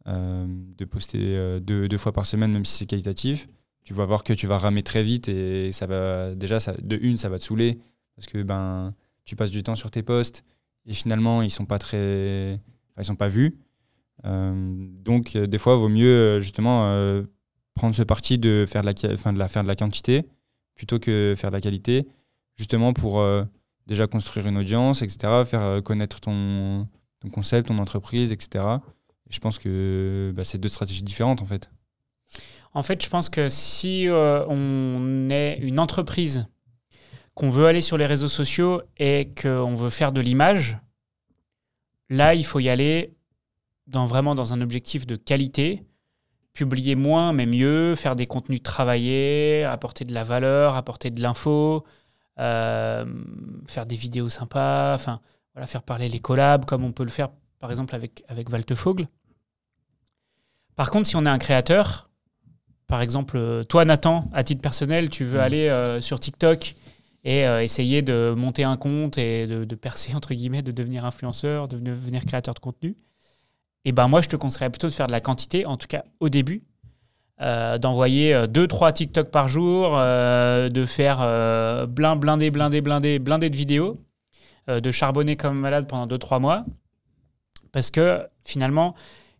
de 0.08 0.84
poster 0.84 1.60
deux, 1.60 1.86
deux 1.86 1.98
fois 1.98 2.12
par 2.12 2.24
semaine, 2.24 2.52
même 2.52 2.64
si 2.64 2.78
c'est 2.78 2.86
qualitatif. 2.86 3.46
Tu 3.84 3.94
vas 3.94 4.04
voir 4.04 4.24
que 4.24 4.32
tu 4.32 4.46
vas 4.46 4.58
ramer 4.58 4.82
très 4.82 5.02
vite 5.02 5.28
et 5.28 5.72
ça 5.72 5.86
va 5.86 6.34
déjà 6.34 6.58
de 6.58 6.98
une 7.00 7.16
ça 7.16 7.28
va 7.28 7.38
te 7.38 7.44
saouler 7.44 7.78
parce 8.16 8.26
que 8.26 8.42
ben 8.42 8.94
tu 9.24 9.36
passes 9.36 9.50
du 9.50 9.62
temps 9.62 9.76
sur 9.76 9.90
tes 9.90 10.02
postes 10.02 10.44
et 10.84 10.92
finalement 10.92 11.40
ils 11.42 11.50
sont 11.50 11.66
pas 11.66 11.78
très 11.78 12.60
ils 12.98 13.04
sont 13.04 13.16
pas 13.16 13.28
vus. 13.28 13.56
Euh, 14.26 14.74
donc 15.04 15.36
euh, 15.36 15.46
des 15.46 15.58
fois 15.58 15.74
il 15.74 15.78
vaut 15.78 15.88
mieux 15.88 16.06
euh, 16.06 16.40
justement 16.40 16.82
prendre 17.74 17.94
ce 17.94 18.02
parti 18.02 18.36
de 18.38 18.64
faire 18.66 18.82
de 18.82 18.86
la 18.86 19.16
fin 19.16 19.32
de 19.32 19.38
la 19.38 19.48
faire 19.48 19.62
de 19.62 19.68
la 19.68 19.76
quantité 19.76 20.26
plutôt 20.74 20.98
que 20.98 21.34
faire 21.36 21.50
de 21.50 21.56
la 21.56 21.60
qualité 21.60 22.08
justement 22.56 22.92
pour 22.92 23.24
déjà 23.86 24.06
construire 24.06 24.48
une 24.48 24.58
audience 24.58 25.02
etc 25.02 25.44
faire 25.44 25.82
connaître 25.84 26.20
ton, 26.20 26.88
ton 27.20 27.30
concept 27.30 27.68
ton 27.68 27.78
entreprise 27.78 28.32
etc 28.32 28.64
et 28.64 28.97
je 29.30 29.38
pense 29.40 29.58
que 29.58 30.32
bah, 30.34 30.44
c'est 30.44 30.58
deux 30.58 30.68
stratégies 30.68 31.02
différentes 31.02 31.42
en 31.42 31.46
fait 31.46 31.70
en 32.74 32.82
fait, 32.82 33.02
je 33.02 33.08
pense 33.08 33.28
que 33.28 33.48
si 33.48 34.08
euh, 34.08 34.44
on 34.46 35.30
est 35.30 35.58
une 35.60 35.80
entreprise, 35.80 36.46
qu'on 37.34 37.50
veut 37.50 37.66
aller 37.66 37.80
sur 37.80 37.96
les 37.96 38.06
réseaux 38.06 38.28
sociaux 38.28 38.82
et 38.98 39.32
qu'on 39.40 39.74
veut 39.74 39.90
faire 39.90 40.12
de 40.12 40.20
l'image, 40.20 40.78
là, 42.10 42.34
il 42.34 42.44
faut 42.44 42.60
y 42.60 42.68
aller 42.68 43.14
dans, 43.86 44.06
vraiment 44.06 44.34
dans 44.34 44.52
un 44.52 44.60
objectif 44.60 45.06
de 45.06 45.16
qualité, 45.16 45.84
publier 46.52 46.94
moins 46.94 47.32
mais 47.32 47.46
mieux, 47.46 47.94
faire 47.94 48.16
des 48.16 48.26
contenus 48.26 48.62
travaillés, 48.62 49.64
apporter 49.64 50.04
de 50.04 50.12
la 50.12 50.24
valeur, 50.24 50.74
apporter 50.74 51.10
de 51.10 51.22
l'info, 51.22 51.84
euh, 52.38 53.04
faire 53.66 53.86
des 53.86 53.96
vidéos 53.96 54.28
sympas, 54.28 54.96
voilà, 55.54 55.66
faire 55.66 55.82
parler 55.82 56.08
les 56.08 56.18
collabs 56.18 56.64
comme 56.64 56.84
on 56.84 56.92
peut 56.92 57.04
le 57.04 57.10
faire 57.10 57.30
par 57.60 57.70
exemple 57.70 57.94
avec, 57.94 58.24
avec 58.28 58.50
Valtefogel. 58.50 59.08
Par 60.78 60.92
contre, 60.92 61.08
si 61.08 61.16
on 61.16 61.26
est 61.26 61.28
un 61.28 61.38
créateur, 61.38 62.08
par 62.86 63.02
exemple, 63.02 63.36
euh, 63.36 63.64
toi, 63.64 63.84
Nathan, 63.84 64.30
à 64.32 64.44
titre 64.44 64.62
personnel, 64.62 65.10
tu 65.10 65.24
veux 65.24 65.40
mm. 65.40 65.42
aller 65.42 65.68
euh, 65.68 66.00
sur 66.00 66.20
TikTok 66.20 66.76
et 67.24 67.48
euh, 67.48 67.64
essayer 67.64 68.00
de 68.00 68.32
monter 68.36 68.62
un 68.62 68.76
compte 68.76 69.18
et 69.18 69.48
de, 69.48 69.74
percer, 69.74 70.14
entre 70.14 70.34
guillemets, 70.34 70.62
de 70.62 70.70
devenir 70.70 71.04
influenceur, 71.04 71.66
de 71.66 71.80
devenir 71.80 72.24
créateur 72.24 72.54
de 72.54 72.60
contenu, 72.60 72.90
et 73.84 73.90
eh 73.90 73.92
ben 73.92 74.06
moi, 74.06 74.20
je 74.20 74.28
te 74.28 74.36
conseillerais 74.36 74.70
plutôt 74.70 74.86
de 74.86 74.92
faire 74.92 75.08
de 75.08 75.12
la 75.12 75.20
quantité, 75.20 75.66
en 75.66 75.76
tout 75.76 75.88
cas 75.88 76.04
au 76.20 76.28
début, 76.28 76.62
d'envoyer 77.40 78.34
2-3 78.34 78.92
TikTok 78.92 79.30
par 79.30 79.48
jour, 79.48 79.92
de 79.92 80.84
faire 80.84 81.18
blind, 81.86 82.18
blindé, 82.18 82.50
blindé, 82.50 82.80
blindé, 82.80 83.18
blindé 83.20 83.48
de 83.50 83.56
vidéos, 83.56 84.04
de 84.66 84.90
charbonner 84.90 85.36
comme 85.36 85.58
malade 85.58 85.86
pendant 85.88 86.06
2-3 86.12 86.40
mois, 86.40 86.66
parce 87.72 87.90
que 87.90 88.26
finalement, 88.44 88.94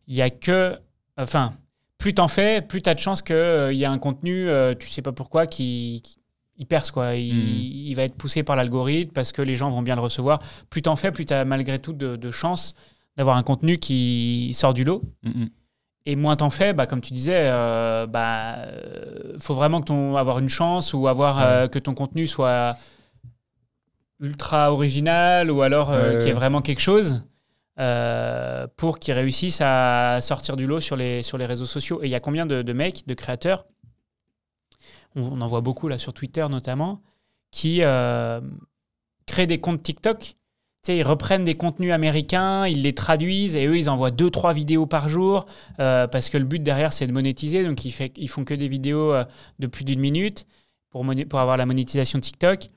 il 0.07 0.15
n'y 0.15 0.23
a 0.23 0.31
que... 0.31 0.79
Enfin, 1.19 1.53
plus 1.99 2.15
t'en 2.15 2.29
fais, 2.29 2.63
plus 2.63 2.81
t'as 2.81 2.95
de 2.95 3.01
chances 3.01 3.23
qu'il 3.23 3.35
euh, 3.35 3.73
y 3.73 3.85
a 3.85 3.91
un 3.91 3.99
contenu, 3.99 4.49
euh, 4.49 4.75
tu 4.75 4.89
sais 4.89 5.03
pas 5.03 5.13
pourquoi, 5.13 5.47
qui, 5.47 6.03
perce. 6.69 6.91
Quoi. 6.91 7.13
Hmm. 7.13 7.17
Il, 7.17 7.95
va 7.95 8.05
être 8.05 8.15
poussé 8.15 8.43
par 8.45 8.57
l'algorithme 8.57 9.13
parce 9.13 9.33
que 9.33 9.43
les 9.43 9.57
gens 9.57 9.71
vont 9.71 9.83
bien 9.83 9.97
le 9.97 10.01
recevoir. 10.01 10.41
Plus 10.71 10.83
t'en 10.83 10.97
fais, 10.97 11.11
plus 11.11 11.25
t'as 11.25 11.45
malgré 11.45 11.79
tout 11.81 11.93
de, 11.93 12.17
de 12.17 12.31
chances 12.31 12.75
d'avoir 13.17 13.37
un 13.37 13.43
contenu 13.43 13.79
qui 13.79 14.53
sort 14.55 14.75
du 14.75 14.85
lot. 14.85 15.03
Hmm, 15.25 15.43
hmm. 15.43 15.49
Et 16.07 16.17
moins 16.17 16.37
t'en 16.37 16.51
fais, 16.51 16.73
bah, 16.73 16.87
comme 16.87 17.01
tu 17.01 17.13
disais, 17.13 17.37
euh, 17.37 18.07
bah, 18.07 18.57
faut 19.41 19.55
vraiment 19.55 19.81
que 19.81 19.87
ton, 19.87 20.17
avoir 20.17 20.39
une 20.39 20.49
chance 20.49 20.95
ou 20.95 21.07
avoir 21.07 21.69
que 21.69 21.79
ton 21.79 21.93
contenu 21.95 22.27
soit 22.27 22.77
ultra 24.21 24.73
original 24.73 25.51
ou 25.51 25.61
alors 25.61 25.91
qu'il 25.91 26.29
y 26.29 26.31
ait 26.31 26.33
vraiment 26.33 26.63
quelque 26.63 26.81
chose. 26.81 27.28
Euh, 27.81 28.67
pour 28.75 28.99
qu'ils 28.99 29.15
réussissent 29.15 29.61
à 29.61 30.19
sortir 30.21 30.57
du 30.57 30.67
lot 30.67 30.81
sur 30.81 30.97
les, 30.97 31.23
sur 31.23 31.39
les 31.39 31.47
réseaux 31.47 31.67
sociaux. 31.67 32.03
Et 32.03 32.07
il 32.07 32.11
y 32.11 32.17
a 32.17 32.21
combien 32.21 32.45
de, 32.45 32.73
mecs, 32.73 33.07
de 33.07 33.15
créateurs, 33.15 33.67
on, 35.15 35.41
en 35.41 35.47
voit 35.47 35.61
beaucoup 35.61 35.87
là 35.87 35.97
sur 35.97 36.13
Twitter 36.13 36.45
notamment, 36.51 37.01
qui 37.53 37.83
euh, 37.83 38.41
créent 39.27 39.47
des 39.47 39.61
comptes 39.61 39.81
TikTok. 39.81 40.35
ils 40.89 41.05
reprennent 41.05 41.45
des 41.45 41.55
contenus 41.55 41.93
américains, 41.93 42.67
ils 42.67 42.83
les 42.83 42.95
traduisent 42.97 43.55
et 43.55 43.69
eux, 43.69 43.79
ils 43.79 43.89
envoient 43.89 44.11
2-3 44.11 44.55
vidéos 44.55 44.87
par 44.87 45.09
jour 45.09 45.47
euh, 45.79 46.09
parce 46.09 46.31
que 46.31 46.39
le 46.39 46.47
but 46.47 46.61
derrière, 46.61 46.93
c'est 46.93 47.07
de 47.07 47.13
monétiser. 47.13 47.63
Donc, 47.63 47.85
ils, 47.85 47.93
fait, 47.93 48.13
font 48.27 48.45
que 48.45 48.55
des 48.55 48.67
vidéos 48.67 49.15
de 49.61 49.67
plus 49.69 49.85
d'une 49.85 50.01
minute 50.01 50.47
pour, 50.91 51.05
avoir 51.39 51.57
la 51.57 51.65
monétisation 51.65 52.19
TikTok. 52.19 52.71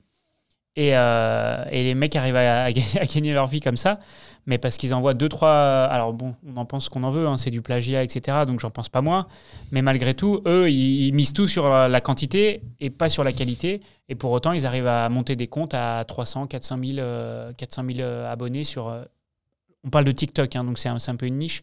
Et, 0.76 0.90
les 0.90 1.94
mecs 1.96 2.14
arrivent 2.14 2.36
à, 2.36 2.70
gagner 2.72 3.32
leur 3.34 3.48
vie 3.48 3.60
comme 3.60 3.76
ça 3.76 3.98
mais 4.46 4.58
parce 4.58 4.76
qu'ils 4.76 4.94
envoient 4.94 5.14
deux, 5.14 5.28
trois. 5.28 5.84
Alors 5.90 6.12
bon, 6.12 6.34
on 6.46 6.56
en 6.56 6.64
pense 6.64 6.88
qu'on 6.88 7.04
en 7.04 7.10
veut, 7.10 7.26
hein, 7.26 7.36
c'est 7.36 7.50
du 7.50 7.62
plagiat, 7.62 8.02
etc. 8.02 8.38
Donc 8.46 8.60
j'en 8.60 8.70
pense 8.70 8.88
pas 8.88 9.00
moins. 9.00 9.26
Mais 9.70 9.82
malgré 9.82 10.14
tout, 10.14 10.42
eux, 10.46 10.70
ils, 10.70 11.12
misent 11.12 11.32
tout 11.32 11.46
sur 11.46 11.68
la 11.68 12.00
quantité 12.00 12.62
et 12.80 12.90
pas 12.90 13.08
sur 13.08 13.24
la 13.24 13.32
qualité. 13.32 13.80
Et 14.08 14.14
pour 14.14 14.30
autant, 14.32 14.52
ils 14.52 14.66
arrivent 14.66 14.88
à 14.88 15.08
monter 15.08 15.36
des 15.36 15.46
comptes 15.46 15.74
à 15.74 16.04
300, 16.04 16.46
400 16.46 16.78
000, 16.84 17.52
400 17.56 17.84
000 17.94 18.08
abonnés 18.26 18.64
sur, 18.64 18.88
euh, 18.88 19.04
on 19.84 19.90
parle 19.90 20.04
de 20.04 20.12
TikTok, 20.12 20.54
hein, 20.56 20.64
donc 20.64 20.78
c'est 20.78 20.88
un, 20.88 20.98
un, 21.06 21.16
peu 21.16 21.26
une 21.26 21.38
niche. 21.38 21.62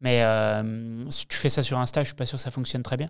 Mais 0.00 0.22
euh, 0.22 1.08
si 1.10 1.26
tu 1.26 1.36
fais 1.36 1.48
ça 1.48 1.62
sur 1.62 1.78
Insta, 1.78 2.02
je 2.02 2.08
suis 2.08 2.16
pas 2.16 2.26
sûr 2.26 2.36
que 2.36 2.42
ça 2.42 2.50
fonctionne 2.50 2.82
très 2.82 2.96
bien. 2.96 3.08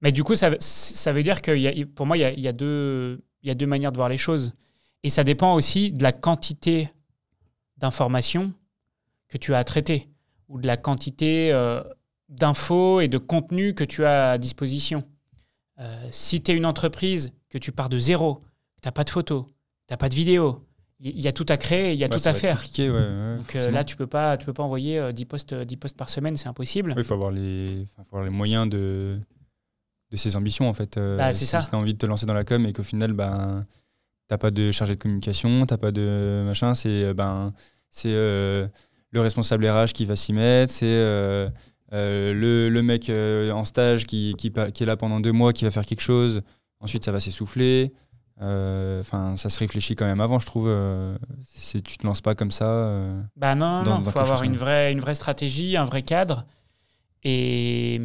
Mais 0.00 0.12
du 0.12 0.22
coup, 0.22 0.36
ça, 0.36 0.52
ça 0.60 1.12
veut 1.12 1.22
dire 1.22 1.42
que 1.42 1.84
pour 1.84 2.06
moi, 2.06 2.16
il 2.16 2.20
y 2.20 2.24
a, 2.24 2.32
y, 2.32 2.48
a 2.48 2.52
deux, 2.52 3.20
y 3.42 3.50
a 3.50 3.54
deux 3.54 3.66
manières 3.66 3.92
de 3.92 3.96
voir 3.96 4.08
les 4.08 4.16
choses. 4.16 4.54
Et 5.02 5.10
ça 5.10 5.24
dépend 5.24 5.54
aussi 5.54 5.92
de 5.92 6.02
la 6.02 6.12
quantité 6.12 6.90
d'informations 7.78 8.52
que 9.28 9.38
tu 9.38 9.54
as 9.54 9.58
à 9.58 9.64
traiter 9.64 10.08
ou 10.48 10.60
de 10.60 10.66
la 10.66 10.76
quantité 10.76 11.52
euh, 11.52 11.82
d'infos 12.28 13.00
et 13.00 13.08
de 13.08 13.18
contenu 13.18 13.74
que 13.74 13.84
tu 13.84 14.04
as 14.04 14.32
à 14.32 14.38
disposition. 14.38 15.04
Euh, 15.78 16.08
si 16.10 16.42
tu 16.42 16.52
es 16.52 16.56
une 16.56 16.66
entreprise, 16.66 17.32
que 17.48 17.58
tu 17.58 17.72
pars 17.72 17.88
de 17.88 17.98
zéro, 17.98 18.36
que 18.76 18.82
tu 18.82 18.88
n'as 18.88 18.92
pas 18.92 19.04
de 19.04 19.10
photos, 19.10 19.46
tu 19.86 19.92
n'as 19.92 19.96
pas 19.96 20.08
de 20.08 20.14
vidéos, 20.14 20.64
il 21.00 21.20
y 21.20 21.28
a 21.28 21.32
tout 21.32 21.46
à 21.48 21.56
créer, 21.56 21.92
il 21.92 21.98
y 21.98 22.04
a 22.04 22.08
tout 22.08 22.20
à 22.24 22.34
faire. 22.34 22.62
Donc 22.62 23.54
euh, 23.54 23.70
là, 23.70 23.84
tu 23.84 23.96
peux 23.96 24.08
pas, 24.08 24.36
tu 24.36 24.46
peux 24.46 24.52
pas 24.52 24.64
envoyer 24.64 25.12
10 25.12 25.24
posts, 25.26 25.54
10 25.54 25.76
posts 25.76 25.96
par 25.96 26.10
semaine, 26.10 26.36
c'est 26.36 26.48
impossible. 26.48 26.94
Il 26.96 27.04
faut 27.04 27.14
avoir 27.14 27.30
les, 27.30 27.86
faut 27.94 28.02
avoir 28.02 28.24
les 28.24 28.30
moyens 28.30 28.68
de, 28.68 29.18
de 30.10 30.16
ses 30.16 30.34
ambitions 30.34 30.68
en 30.68 30.72
fait. 30.72 30.98
Bah, 30.98 31.32
si, 31.32 31.46
tu 31.46 31.54
as 31.54 31.74
envie 31.74 31.94
de 31.94 31.98
te 31.98 32.06
lancer 32.06 32.26
dans 32.26 32.34
la 32.34 32.44
com 32.44 32.66
et 32.66 32.72
qu'au 32.72 32.82
final, 32.82 33.12
ben, 33.12 33.64
t'as 34.28 34.38
pas 34.38 34.50
de 34.50 34.70
chargé 34.70 34.94
de 34.94 35.00
communication, 35.00 35.66
t'as 35.66 35.78
pas 35.78 35.90
de 35.90 36.44
machin, 36.46 36.74
c'est 36.74 37.12
ben, 37.14 37.52
c'est 37.90 38.14
le 39.10 39.20
responsable 39.20 39.66
RH 39.66 39.92
qui 39.94 40.04
va 40.04 40.16
s'y 40.16 40.32
mettre, 40.32 40.72
c'est 40.72 40.86
euh, 40.86 41.48
euh, 41.92 42.32
le, 42.32 42.68
le, 42.68 42.82
mec 42.82 43.08
euh, 43.08 43.50
en 43.52 43.64
stage 43.64 44.06
qui, 44.06 44.34
qui, 44.36 44.52
qui, 44.52 44.82
est 44.82 44.86
là 44.86 44.96
pendant 44.96 45.20
deux 45.20 45.32
mois, 45.32 45.52
qui 45.52 45.64
va 45.64 45.70
faire 45.70 45.86
quelque 45.86 46.02
chose. 46.02 46.42
Ensuite, 46.80 47.04
ça 47.04 47.12
va 47.12 47.20
s'essouffler. 47.20 47.92
Enfin, 48.40 49.36
ça 49.36 49.48
se 49.48 49.58
réfléchit 49.58 49.96
quand 49.96 50.04
même 50.04 50.20
avant, 50.20 50.38
je 50.38 50.46
trouve. 50.46 50.72
tu 51.72 51.98
te 51.98 52.06
lances 52.06 52.20
pas 52.20 52.36
comme 52.36 52.52
ça. 52.52 52.92
bah 53.36 53.56
non, 53.56 53.82
non, 53.82 54.00
il 54.04 54.10
faut 54.10 54.18
avoir 54.18 54.44
une 54.44 54.56
vraie, 54.56 54.92
une 54.92 55.00
vraie 55.00 55.16
stratégie, 55.16 55.76
un 55.76 55.84
vrai 55.84 56.02
cadre. 56.02 56.46
Et, 57.24 58.00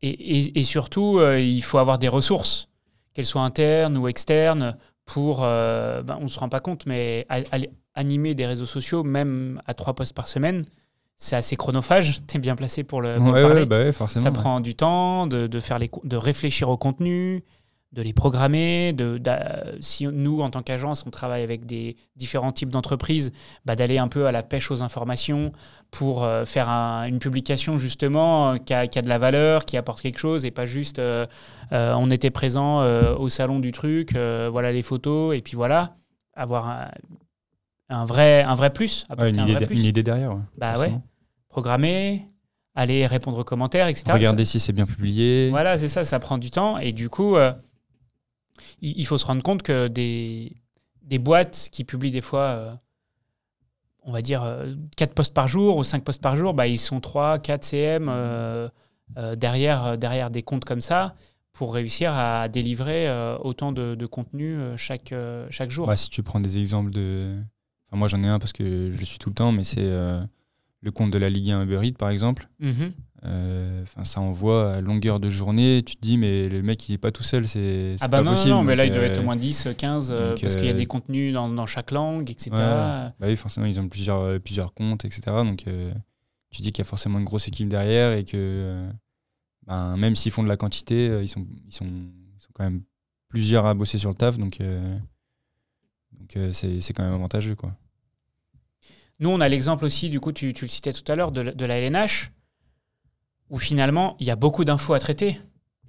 et, 0.00 0.58
et, 0.58 0.62
surtout, 0.62 1.20
il 1.20 1.60
faut 1.60 1.76
avoir 1.76 1.98
des 1.98 2.08
ressources, 2.08 2.70
qu'elles 3.12 3.26
soient 3.26 3.42
internes 3.42 3.98
ou 3.98 4.08
externes, 4.08 4.78
pour, 5.08 5.40
ben, 5.40 6.18
on 6.20 6.24
ne 6.24 6.28
se 6.28 6.38
rend 6.38 6.48
pas 6.48 6.60
compte, 6.60 6.86
mais 6.86 7.26
animer 7.94 8.34
des 8.34 8.46
réseaux 8.46 8.66
sociaux, 8.66 9.02
même 9.02 9.60
à 9.66 9.74
trois 9.74 9.94
posts 9.94 10.14
par 10.14 10.28
semaine, 10.28 10.64
c'est 11.16 11.34
assez 11.34 11.56
chronophage. 11.56 12.20
Tu 12.28 12.36
es 12.36 12.40
bien 12.40 12.54
placé 12.54 12.84
pour 12.84 13.00
le, 13.00 13.16
parler. 13.16 13.66
Bah 13.66 13.90
forcément, 13.92 14.24
Ça 14.24 14.30
prend 14.30 14.60
du 14.60 14.74
temps 14.74 15.26
de, 15.26 15.46
de, 15.46 15.60
faire 15.60 15.78
les, 15.78 15.90
de 16.04 16.16
réfléchir 16.16 16.68
au 16.68 16.76
contenu, 16.76 17.44
de 17.92 18.02
les 18.02 18.12
programmer. 18.12 18.92
De, 18.92 19.20
si 19.80 20.06
nous, 20.06 20.40
en 20.40 20.50
tant 20.50 20.62
qu'agence, 20.62 21.04
on 21.06 21.10
travaille 21.10 21.42
avec 21.42 21.66
des 21.66 21.96
différents 22.16 22.52
types 22.52 22.70
d'entreprises, 22.70 23.32
bah, 23.64 23.76
d'aller 23.76 23.98
un 23.98 24.08
peu 24.08 24.26
à 24.26 24.32
la 24.32 24.42
pêche 24.42 24.70
aux 24.70 24.82
informations 24.82 25.52
pour 25.90 26.22
euh, 26.22 26.44
faire 26.44 26.68
une 26.68 27.18
publication 27.18 27.78
justement 27.78 28.52
euh, 28.52 28.56
qui, 28.58 28.74
a, 28.74 28.86
qui, 28.86 28.98
a, 28.98 29.02
de 29.02 29.08
la 29.08 29.18
valeur, 29.18 29.64
qui 29.64 29.76
apporte 29.76 30.02
quelque 30.02 30.18
chose 30.18 30.44
et 30.44 30.50
pas 30.50 30.66
juste 30.66 30.98
euh, 30.98 31.26
on 31.70 32.10
était 32.10 32.30
présent 32.30 32.82
au 33.16 33.28
salon 33.28 33.58
du 33.58 33.72
truc, 33.72 34.12
voilà 34.12 34.72
les 34.72 34.82
photos 34.82 35.36
et 35.36 35.42
puis 35.42 35.54
voilà. 35.56 35.94
Avoir 36.34 36.68
un, 36.68 36.88
un 37.88 38.04
vrai, 38.04 38.42
un 38.42 38.54
vrai 38.54 38.72
plus. 38.72 39.06
une, 39.18 39.48
idée, 39.86 40.04
derrière. 40.04 40.38
bah 40.56 40.78
ouais. 40.78 40.92
Programmer, 41.48 42.28
aller 42.76 43.06
répondre 43.06 43.38
aux 43.38 43.44
commentaires, 43.44 43.88
etc. 43.88 44.12
Regarder 44.12 44.44
si 44.44 44.60
c'est 44.60 44.72
bien 44.72 44.86
publié. 44.86 45.50
Voilà, 45.50 45.78
c'est 45.78 45.88
ça, 45.88 46.04
ça 46.04 46.20
prend 46.20 46.38
du 46.38 46.52
temps. 46.52 46.78
Et 46.78 46.92
du 46.92 47.08
coup, 47.08 47.36
il, 48.80 49.06
faut 49.06 49.18
se 49.18 49.26
rendre 49.26 49.42
compte 49.42 49.62
que 49.62 49.88
des, 49.88 50.56
des 51.02 51.18
boîtes 51.18 51.68
qui 51.72 51.84
publient 51.84 52.10
des 52.10 52.20
fois, 52.20 52.42
euh, 52.42 52.74
on 54.02 54.12
va 54.12 54.22
dire, 54.22 54.42
4 54.96 55.10
euh, 55.10 55.14
posts 55.14 55.34
par 55.34 55.48
jour 55.48 55.76
ou 55.76 55.84
5 55.84 56.04
posts 56.04 56.22
par 56.22 56.36
jour, 56.36 56.54
bah, 56.54 56.66
ils 56.66 56.78
sont 56.78 57.00
3, 57.00 57.38
4 57.38 57.64
CM 57.64 58.70
derrière, 59.36 59.98
derrière 59.98 60.30
des 60.30 60.42
comptes 60.42 60.64
comme 60.64 60.80
ça 60.80 61.14
pour 61.52 61.74
réussir 61.74 62.12
à 62.12 62.48
délivrer 62.48 63.10
autant 63.40 63.72
de, 63.72 64.06
contenu 64.06 64.58
chaque, 64.76 65.14
chaque 65.50 65.70
jour. 65.70 65.92
Si 65.96 66.10
tu 66.10 66.22
prends 66.22 66.40
des 66.40 66.58
exemples 66.58 66.90
de 66.90 67.42
moi, 67.96 68.08
j'en 68.08 68.22
ai 68.22 68.28
un 68.28 68.38
parce 68.38 68.52
que 68.52 68.90
je 68.90 68.98
le 68.98 69.06
suis 69.06 69.18
tout 69.18 69.30
le 69.30 69.34
temps, 69.34 69.52
mais 69.52 69.64
c'est 69.64 69.78
euh, 69.80 70.20
le 70.80 70.90
compte 70.90 71.10
de 71.10 71.18
la 71.18 71.30
Ligue 71.30 71.50
1 71.50 71.62
Uber 71.62 71.80
Eats, 71.82 71.98
par 71.98 72.10
exemple. 72.10 72.48
Mhm. 72.60 72.92
Euh, 73.24 73.82
enfin, 73.82 74.04
ça 74.04 74.20
envoie 74.20 74.74
à 74.74 74.80
longueur 74.80 75.18
de 75.18 75.28
journée. 75.28 75.82
Tu 75.84 75.96
te 75.96 76.00
dis, 76.00 76.18
mais 76.18 76.48
le 76.48 76.62
mec, 76.62 76.88
il 76.88 76.92
n'est 76.92 76.98
pas 76.98 77.10
tout 77.10 77.24
seul. 77.24 77.48
C'est 77.48 77.96
ah 78.00 78.06
bah 78.06 78.18
pas 78.18 78.24
non, 78.24 78.30
possible. 78.30 78.50
non, 78.50 78.62
mais 78.62 78.76
là, 78.76 78.86
il 78.86 78.92
doit 78.92 79.02
être 79.02 79.18
au 79.18 79.24
moins 79.24 79.36
10, 79.36 79.70
15, 79.76 80.14
parce 80.40 80.56
qu'il 80.56 80.66
y 80.66 80.70
a 80.70 80.74
des 80.74 80.86
contenus 80.86 81.34
dans, 81.34 81.48
dans 81.48 81.66
chaque 81.66 81.90
langue, 81.90 82.30
etc. 82.30 82.50
Bah 82.52 83.12
oui, 83.22 83.36
forcément, 83.36 83.66
ils 83.66 83.80
ont 83.80 83.88
plusieurs, 83.88 84.40
plusieurs 84.40 84.72
comptes, 84.72 85.04
etc. 85.04 85.22
Donc, 85.44 85.64
tu 86.50 86.62
dis 86.62 86.72
qu'il 86.72 86.78
y 86.78 86.86
a 86.86 86.88
forcément 86.88 87.18
une 87.18 87.24
grosse 87.24 87.48
équipe 87.48 87.68
derrière 87.68 88.12
et 88.12 88.24
que 88.24 88.88
ben, 89.66 89.96
même 89.96 90.14
s'ils 90.14 90.32
font 90.32 90.42
de 90.42 90.48
la 90.48 90.56
quantité, 90.56 91.18
ils 91.20 91.28
sont, 91.28 91.46
ils, 91.66 91.74
sont, 91.74 91.86
ils 91.86 92.40
sont 92.40 92.50
quand 92.54 92.64
même 92.64 92.82
plusieurs 93.28 93.66
à 93.66 93.74
bosser 93.74 93.98
sur 93.98 94.10
le 94.10 94.14
taf. 94.14 94.38
Donc, 94.38 94.60
donc 96.12 96.36
euh, 96.36 96.52
c'est 96.52 96.92
quand 96.92 97.04
même 97.04 97.14
avantageux. 97.14 97.54
Quoi. 97.54 97.74
Nous, 99.20 99.28
on 99.28 99.40
a 99.40 99.48
l'exemple 99.48 99.84
aussi, 99.84 100.10
du 100.10 100.20
coup, 100.20 100.32
tu, 100.32 100.52
tu, 100.52 100.64
le 100.64 100.68
citais 100.68 100.92
tout 100.92 101.10
à 101.10 101.16
l'heure, 101.16 101.32
de, 101.32 101.50
de, 101.50 101.64
la 101.64 101.78
LNH, 101.78 102.30
où 103.50 103.58
finalement, 103.58 104.16
il 104.20 104.26
y 104.26 104.30
a 104.30 104.36
beaucoup 104.36 104.64
d'infos 104.64 104.94
à 104.94 105.00
traiter. 105.00 105.40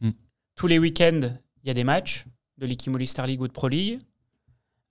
Mm. 0.02 0.12
Tous 0.56 0.68
les 0.68 0.80
week-ends, 0.80 1.36
il 1.64 1.68
y 1.68 1.70
a 1.70 1.74
des 1.74 1.84
matchs 1.84 2.26
de 2.58 2.66
l'Ikimoli 2.66 3.08
Star 3.08 3.28
League 3.28 3.42
ou 3.42 3.48
de 3.48 3.54
Pro 3.54 3.68
League. 3.68 4.00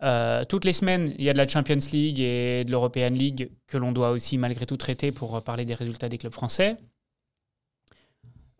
Euh, 0.02 0.44
toutes 0.44 0.64
les 0.64 0.72
semaines, 0.72 1.12
il 1.18 1.24
y 1.24 1.28
a 1.28 1.32
de 1.32 1.38
la 1.38 1.48
Champions 1.48 1.78
League 1.92 2.20
et 2.20 2.64
de 2.64 2.70
l'European 2.70 3.10
League 3.10 3.50
que 3.66 3.76
l'on 3.76 3.90
doit 3.90 4.10
aussi 4.10 4.38
malgré 4.38 4.64
tout 4.64 4.76
traiter 4.76 5.10
pour 5.10 5.42
parler 5.42 5.64
des 5.64 5.74
résultats 5.74 6.08
des 6.08 6.18
clubs 6.18 6.32
français. 6.32 6.76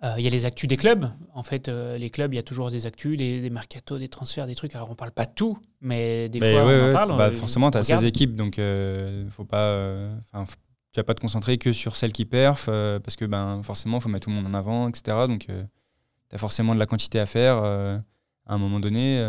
Euh, 0.04 0.14
il 0.16 0.24
y 0.24 0.28
a 0.28 0.30
les 0.30 0.46
actus 0.46 0.68
des 0.68 0.76
clubs. 0.76 1.06
En 1.34 1.42
fait, 1.42 1.68
euh, 1.68 1.98
les 1.98 2.08
clubs, 2.08 2.32
il 2.32 2.36
y 2.36 2.38
a 2.38 2.44
toujours 2.44 2.70
des 2.70 2.86
actus, 2.86 3.16
des, 3.16 3.40
des 3.40 3.50
mercatos, 3.50 3.98
des 3.98 4.08
transferts, 4.08 4.46
des 4.46 4.54
trucs. 4.54 4.74
Alors, 4.76 4.90
on 4.90 4.94
parle 4.94 5.10
pas 5.10 5.24
de 5.24 5.32
tout, 5.34 5.58
mais 5.80 6.28
des 6.28 6.38
fois, 6.38 6.64
on 6.64 6.90
en 6.90 6.92
parle. 6.92 7.16
Bah, 7.16 7.30
forcément, 7.32 7.70
tu 7.70 7.78
as 7.78 7.82
16 7.82 8.04
équipes, 8.04 8.36
donc 8.36 8.58
euh, 8.58 9.28
faut 9.28 9.44
pas, 9.44 9.76
tu 10.92 11.00
vas 11.00 11.04
pas 11.04 11.14
te 11.14 11.20
concentrer 11.20 11.58
que 11.58 11.72
sur 11.72 11.96
celles 11.96 12.12
qui 12.12 12.24
perfent, 12.24 12.70
parce 13.02 13.16
que 13.16 13.24
ben, 13.24 13.60
forcément, 13.64 13.98
il 13.98 14.00
faut 14.00 14.08
mettre 14.08 14.26
tout 14.26 14.30
le 14.30 14.40
monde 14.40 14.54
en 14.54 14.56
avant, 14.56 14.88
etc. 14.88 15.16
Donc, 15.26 15.46
tu 15.46 16.34
as 16.34 16.38
forcément 16.38 16.74
de 16.74 16.78
la 16.78 16.86
quantité 16.86 17.18
à 17.18 17.26
faire 17.26 17.56
à 17.56 18.00
un 18.46 18.58
moment 18.58 18.78
donné. 18.78 19.20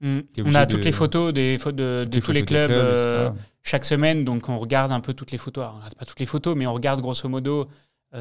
Mm. 0.00 0.20
On 0.44 0.54
a 0.54 0.66
toutes 0.66 0.84
les 0.84 0.92
photos 0.92 1.32
des, 1.32 1.56
de, 1.56 2.06
de 2.08 2.20
tous 2.20 2.32
les 2.32 2.44
clubs, 2.44 3.34
chaque 3.64 3.84
semaine, 3.84 4.24
donc 4.24 4.48
on 4.48 4.58
regarde 4.58 4.92
un 4.92 5.00
peu 5.00 5.12
toutes 5.12 5.32
les 5.32 5.38
photos. 5.38 5.64
Alors, 5.64 5.74
on 5.74 5.78
regarde 5.78 5.94
pas 5.96 6.04
toutes 6.04 6.20
les 6.20 6.26
photos, 6.26 6.54
mais 6.56 6.68
on 6.68 6.74
regarde 6.74 7.00
grosso 7.00 7.28
modo 7.28 7.62
euh, 7.62 7.66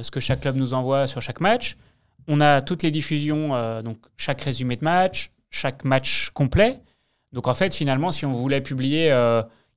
ce 0.01 0.11
que 0.11 0.19
chaque 0.19 0.41
club 0.41 0.55
nous 0.55 0.73
envoie 0.73 1.07
sur 1.07 1.21
chaque 1.21 1.41
match. 1.41 1.77
On 2.27 2.41
a 2.41 2.61
toutes 2.61 2.83
les 2.83 2.91
diffusions, 2.91 3.53
euh, 3.53 3.81
donc 3.81 3.97
chaque 4.17 4.41
résumé 4.41 4.75
de 4.75 4.83
match, 4.83 5.31
chaque 5.49 5.83
match 5.83 6.29
complet. 6.33 6.79
Donc 7.31 7.47
en 7.47 7.53
fait, 7.53 7.73
finalement, 7.73 8.11
si 8.11 8.25
on 8.25 8.31
voulait 8.31 8.61
publier 8.61 9.09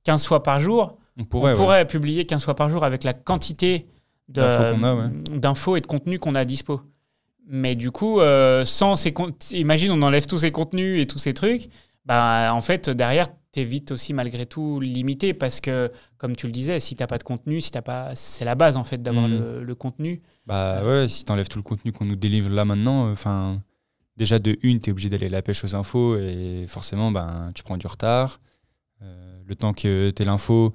15 0.03 0.23
euh, 0.23 0.27
fois 0.27 0.43
par 0.43 0.59
jour, 0.59 0.97
on 1.19 1.25
pourrait, 1.25 1.85
publier 1.87 2.25
15 2.25 2.43
fois 2.43 2.55
par 2.55 2.69
jour 2.69 2.83
avec 2.83 3.03
la 3.03 3.13
quantité 3.13 3.87
d'infos 4.29 5.75
et 5.75 5.81
de 5.81 5.87
contenu 5.87 6.19
qu'on 6.19 6.35
a 6.35 6.41
à 6.41 6.45
dispo. 6.45 6.81
Mais 7.47 7.75
du 7.75 7.91
coup, 7.91 8.19
sans 8.65 8.95
ces 8.95 9.13
imagine 9.51 9.91
on 9.91 10.01
enlève 10.01 10.27
tous 10.27 10.39
ces 10.39 10.51
contenus 10.51 11.01
et 11.01 11.07
tous 11.07 11.17
ces 11.17 11.33
trucs, 11.33 11.69
bah, 12.05 12.51
en 12.53 12.61
fait, 12.61 12.89
derrière, 12.89 13.29
vite 13.63 13.91
aussi 13.91 14.13
malgré 14.13 14.45
tout 14.45 14.79
limité 14.79 15.33
parce 15.33 15.59
que, 15.61 15.91
comme 16.17 16.35
tu 16.35 16.45
le 16.45 16.51
disais, 16.51 16.79
si 16.79 16.95
tu 16.95 17.03
n'as 17.03 17.07
pas 17.07 17.17
de 17.17 17.23
contenu, 17.23 17.61
si 17.61 17.71
t'as 17.71 17.81
pas, 17.81 18.15
c'est 18.15 18.45
la 18.45 18.55
base 18.55 18.77
en 18.77 18.83
fait 18.83 19.01
d'avoir 19.01 19.27
hmm. 19.27 19.59
le, 19.61 19.75
contenu. 19.75 20.21
Bah 20.45 20.83
ouais, 20.83 21.07
si 21.07 21.25
tu 21.25 21.31
enlèves 21.31 21.47
tout 21.47 21.59
le 21.59 21.63
contenu 21.63 21.91
qu'on 21.91 22.05
nous 22.05 22.15
délivre 22.15 22.49
là 22.49 22.65
maintenant, 22.65 23.11
enfin, 23.11 23.61
déjà 24.15 24.39
de 24.39 24.57
une, 24.63 24.79
tu 24.79 24.89
es 24.89 24.91
obligé 24.91 25.09
d'aller 25.09 25.29
la 25.29 25.41
pêche 25.41 25.63
aux 25.63 25.75
infos 25.75 26.17
et 26.17 26.65
forcément, 26.67 27.11
ben, 27.11 27.51
tu 27.55 27.63
prends 27.63 27.77
du 27.77 27.87
retard. 27.87 28.39
Euh, 29.01 29.41
le 29.45 29.55
temps 29.55 29.73
que 29.73 30.11
tu 30.11 30.23
l'info, 30.23 30.73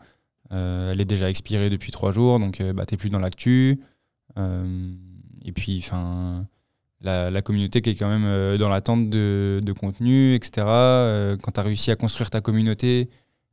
euh, 0.52 0.92
elle 0.92 1.00
est 1.00 1.06
déjà 1.06 1.28
expirée 1.28 1.70
depuis 1.70 1.92
trois 1.92 2.10
jours, 2.10 2.38
donc 2.38 2.60
euh, 2.60 2.72
bah, 2.72 2.86
tu 2.86 2.94
n'es 2.94 2.98
plus 2.98 3.10
dans 3.10 3.18
l'actu. 3.18 3.80
et 4.36 5.52
puis, 5.52 5.78
enfin 5.84 6.46
la, 7.02 7.42
communauté 7.42 7.82
qui 7.82 7.90
est 7.90 7.94
quand 7.94 8.09
même 8.09 8.25
euh, 8.25 8.59
dans 8.59 8.68
l'attente 8.68 9.11
de, 9.11 9.61
de, 9.62 9.73
contenu, 9.73 10.35
etc. 10.35 10.66
Euh, 10.66 11.37
quand 11.37 11.52
tu 11.52 11.61
as 11.61 11.62
réussi 11.62 11.90
à 11.90 11.97
construire 11.97 12.30
ta 12.30 12.40
communauté 12.40 13.11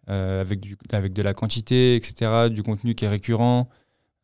euh, 0.10 0.41
avec, 0.41 1.13
de 1.13 1.22
la 1.22 1.34
quantité, 1.34 1.96
etc., 1.96 2.50
du 2.50 2.63
contenu 2.63 2.96
qui 2.96 3.06
est 3.06 3.10
récurrent, 3.10 3.70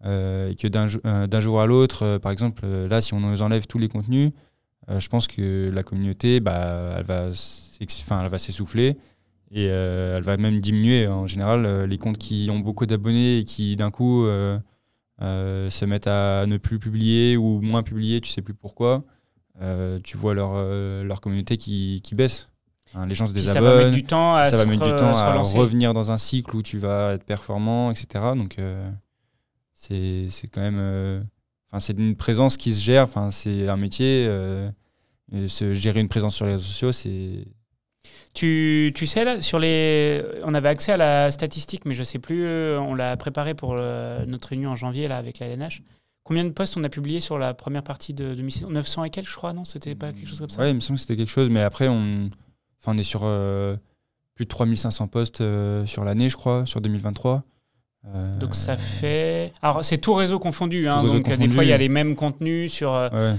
et 0.03 0.55
que 0.55 0.67
d'un 0.67 1.41
jour 1.41 1.61
à 1.61 1.65
l'autre, 1.65 2.19
par 2.19 2.31
exemple, 2.31 2.63
là, 2.67 3.01
si 3.01 3.15
on 3.15 3.19
nous 3.21 3.41
enlève 3.41 3.65
tous 3.65 3.79
les 3.79 3.87
contenus, 3.87 4.33
je 4.87 5.07
pense 5.07 5.25
que 5.25 5.71
la 5.73 5.81
communauté, 5.81 6.39
bah, 6.39 6.97
elle 6.99 7.05
va 7.05 8.37
s'essouffler 8.37 8.97
et 9.49 9.65
elle 9.65 10.21
va 10.21 10.37
même 10.37 10.59
diminuer. 10.59 11.07
En 11.07 11.25
général, 11.25 11.85
les 11.85 11.97
comptes 11.97 12.19
qui 12.19 12.49
ont 12.51 12.59
beaucoup 12.59 12.85
d'abonnés 12.85 13.39
et 13.39 13.43
qui 13.45 13.75
d'un 13.77 13.89
coup 13.89 14.27
se 15.19 15.85
mettent 15.85 16.07
à 16.07 16.45
ne 16.45 16.57
plus 16.57 16.77
publier 16.77 17.35
ou 17.35 17.61
moins 17.61 17.81
publier, 17.81 18.21
tu 18.21 18.29
sais 18.29 18.43
plus 18.43 18.53
pourquoi, 18.53 19.05
euh, 19.61 19.99
tu 20.03 20.17
vois 20.17 20.33
leur, 20.33 20.51
euh, 20.55 21.03
leur 21.03 21.21
communauté 21.21 21.57
qui, 21.57 22.01
qui, 22.03 22.15
baisse. 22.15 22.49
Hein, 22.93 23.05
les 23.05 23.15
gens 23.15 23.25
se 23.25 23.33
Puis 23.33 23.41
ça 23.41 23.53
va 23.55 23.61
mettre 23.61 23.75
désabonnent. 23.77 23.91
du 23.95 24.03
temps 24.03 24.35
à 24.35 24.45
ça 24.45 24.57
va 24.57 24.65
mettre 24.65 24.83
du 24.85 24.95
temps 24.95 25.15
à 25.15 25.41
revenir 25.41 25.93
dans 25.93 26.11
un 26.11 26.17
cycle 26.17 26.55
où 26.55 26.61
tu 26.61 26.77
vas 26.77 27.13
être 27.13 27.23
performant, 27.23 27.91
etc. 27.91 28.25
Donc, 28.35 28.59
euh, 28.59 28.89
c'est 29.73 30.47
quand 30.51 30.61
même. 30.61 31.25
Enfin, 31.69 31.79
c'est 31.79 31.97
une 31.97 32.15
présence 32.15 32.57
qui 32.57 32.73
se 32.73 32.81
gère. 32.81 33.03
Enfin, 33.03 33.31
c'est 33.31 33.67
un 33.67 33.77
métier. 33.77 34.25
se 35.47 35.73
gérer 35.73 35.99
une 35.99 36.09
présence 36.09 36.35
sur 36.35 36.45
les 36.45 36.53
réseaux 36.53 36.63
sociaux, 36.63 36.91
c'est. 36.91 37.45
Tu, 38.33 38.91
tu 38.93 39.07
sais, 39.07 39.23
là, 39.23 39.41
sur 39.41 39.59
les... 39.59 40.21
on 40.43 40.53
avait 40.53 40.67
accès 40.67 40.91
à 40.91 40.97
la 40.97 41.31
statistique, 41.31 41.85
mais 41.85 41.93
je 41.93 42.03
sais 42.03 42.19
plus, 42.19 42.45
on 42.77 42.93
l'a 42.93 43.15
préparé 43.15 43.53
pour 43.53 43.75
le- 43.75 44.25
notre 44.27 44.49
réunion 44.49 44.71
en 44.71 44.75
janvier 44.75 45.07
là, 45.07 45.17
avec 45.17 45.39
la 45.39 45.47
LNH. 45.47 45.81
Combien 46.25 46.43
de 46.43 46.49
posts 46.49 46.75
on 46.75 46.83
a 46.83 46.89
publié 46.89 47.19
sur 47.19 47.37
la 47.37 47.53
première 47.53 47.83
partie 47.83 48.13
de 48.13 48.33
2006 48.33 48.65
900 48.65 49.03
et 49.05 49.09
quelques, 49.11 49.29
je 49.29 49.35
crois, 49.35 49.53
non? 49.53 49.63
C'était 49.63 49.93
pas 49.95 50.11
quelque 50.11 50.27
chose 50.27 50.39
comme 50.39 50.49
ça? 50.49 50.59
Ouais, 50.59 50.71
il 50.71 50.73
me 50.75 50.79
semble 50.79 50.97
que 50.97 51.01
c'était 51.01 51.15
quelque 51.15 51.29
chose. 51.29 51.49
Mais 51.51 51.61
après, 51.61 51.87
on, 51.87 52.29
enfin, 52.81 52.93
on 52.93 52.97
est 52.97 53.03
sur 53.03 53.21
euh, 53.23 53.75
plus 54.33 54.45
de 54.45 54.49
3500 54.49 55.07
postes 55.07 55.41
euh, 55.41 55.85
sur 55.85 56.03
l'année, 56.03 56.27
je 56.29 56.35
crois, 56.35 56.65
sur 56.65 56.81
2023. 56.81 57.43
Euh, 58.07 58.31
Donc 58.33 58.53
ça 58.55 58.75
fait. 58.77 59.51
Alors 59.63 59.83
c'est 59.85 59.97
tout 59.99 60.13
réseau 60.13 60.37
confondu, 60.39 60.87
hein, 60.87 60.97
Tout 60.97 61.05
réseau 61.11 61.13
donc 61.21 61.37
des 61.39 61.49
fois 61.49 61.63
il 61.63 61.69
y 61.69 61.73
a 61.73 61.77
les 61.77 61.89
mêmes 61.89 62.15
contenus 62.15 62.71
sur. 62.71 62.91
Ouais. 62.91 63.35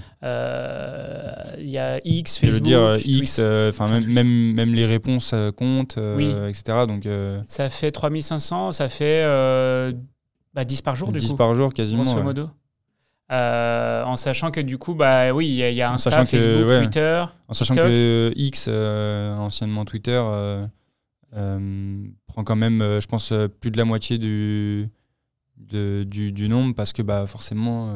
Il 1.58 1.70
y 1.70 1.78
a 1.78 2.00
X, 2.04 2.40
Je 2.40 2.46
veux 2.46 2.52
Facebook. 2.52 2.66
dire. 2.66 2.96
X, 3.04 3.38
enfin 3.40 3.88
même, 3.88 4.06
même, 4.06 4.52
même 4.54 4.74
les 4.74 4.86
réponses 4.86 5.34
comptent, 5.56 5.98
Oui. 6.16 6.30
etc. 6.48 6.84
Donc 6.86 7.06
Ça 7.46 7.68
fait 7.68 7.90
3500, 7.92 8.72
ça 8.72 8.88
fait 8.88 9.22
euh, 9.24 9.92
bah, 10.54 10.64
10 10.64 10.82
par 10.82 10.94
jour 10.96 11.10
du 11.12 11.18
10 11.18 11.30
coup, 11.30 11.36
par 11.36 11.54
jour 11.54 11.72
quasiment. 11.72 12.02
grosso 12.04 12.18
ouais. 12.18 12.44
Euh, 13.32 14.04
en 14.04 14.16
sachant 14.16 14.50
que 14.50 14.60
du 14.60 14.78
coup, 14.78 14.94
bah 14.94 15.32
oui, 15.32 15.48
il 15.48 15.54
y 15.54 15.62
a, 15.64 15.70
y 15.70 15.98
sachant 15.98 16.22
que, 16.22 16.26
Facebook, 16.28 16.68
ouais. 16.68 16.82
Twitter. 16.82 17.24
En 17.48 17.54
sachant 17.54 17.74
TikTok. 17.74 17.90
que 17.90 18.32
X, 18.36 18.66
euh, 18.68 19.34
anciennement 19.36 19.84
Twitter, 19.84 20.22
euh, 20.22 20.64
prend 22.26 22.44
quand 22.44 22.56
même, 22.56 22.80
je 23.00 23.06
pense, 23.06 23.32
plus 23.60 23.70
de 23.70 23.76
la 23.78 23.84
moitié 23.84 24.18
du, 24.18 24.88
de- 25.56 26.04
du, 26.08 26.30
du 26.32 26.48
nombre 26.48 26.74
parce 26.74 26.92
que 26.92 27.02
bah, 27.02 27.26
forcément, 27.26 27.92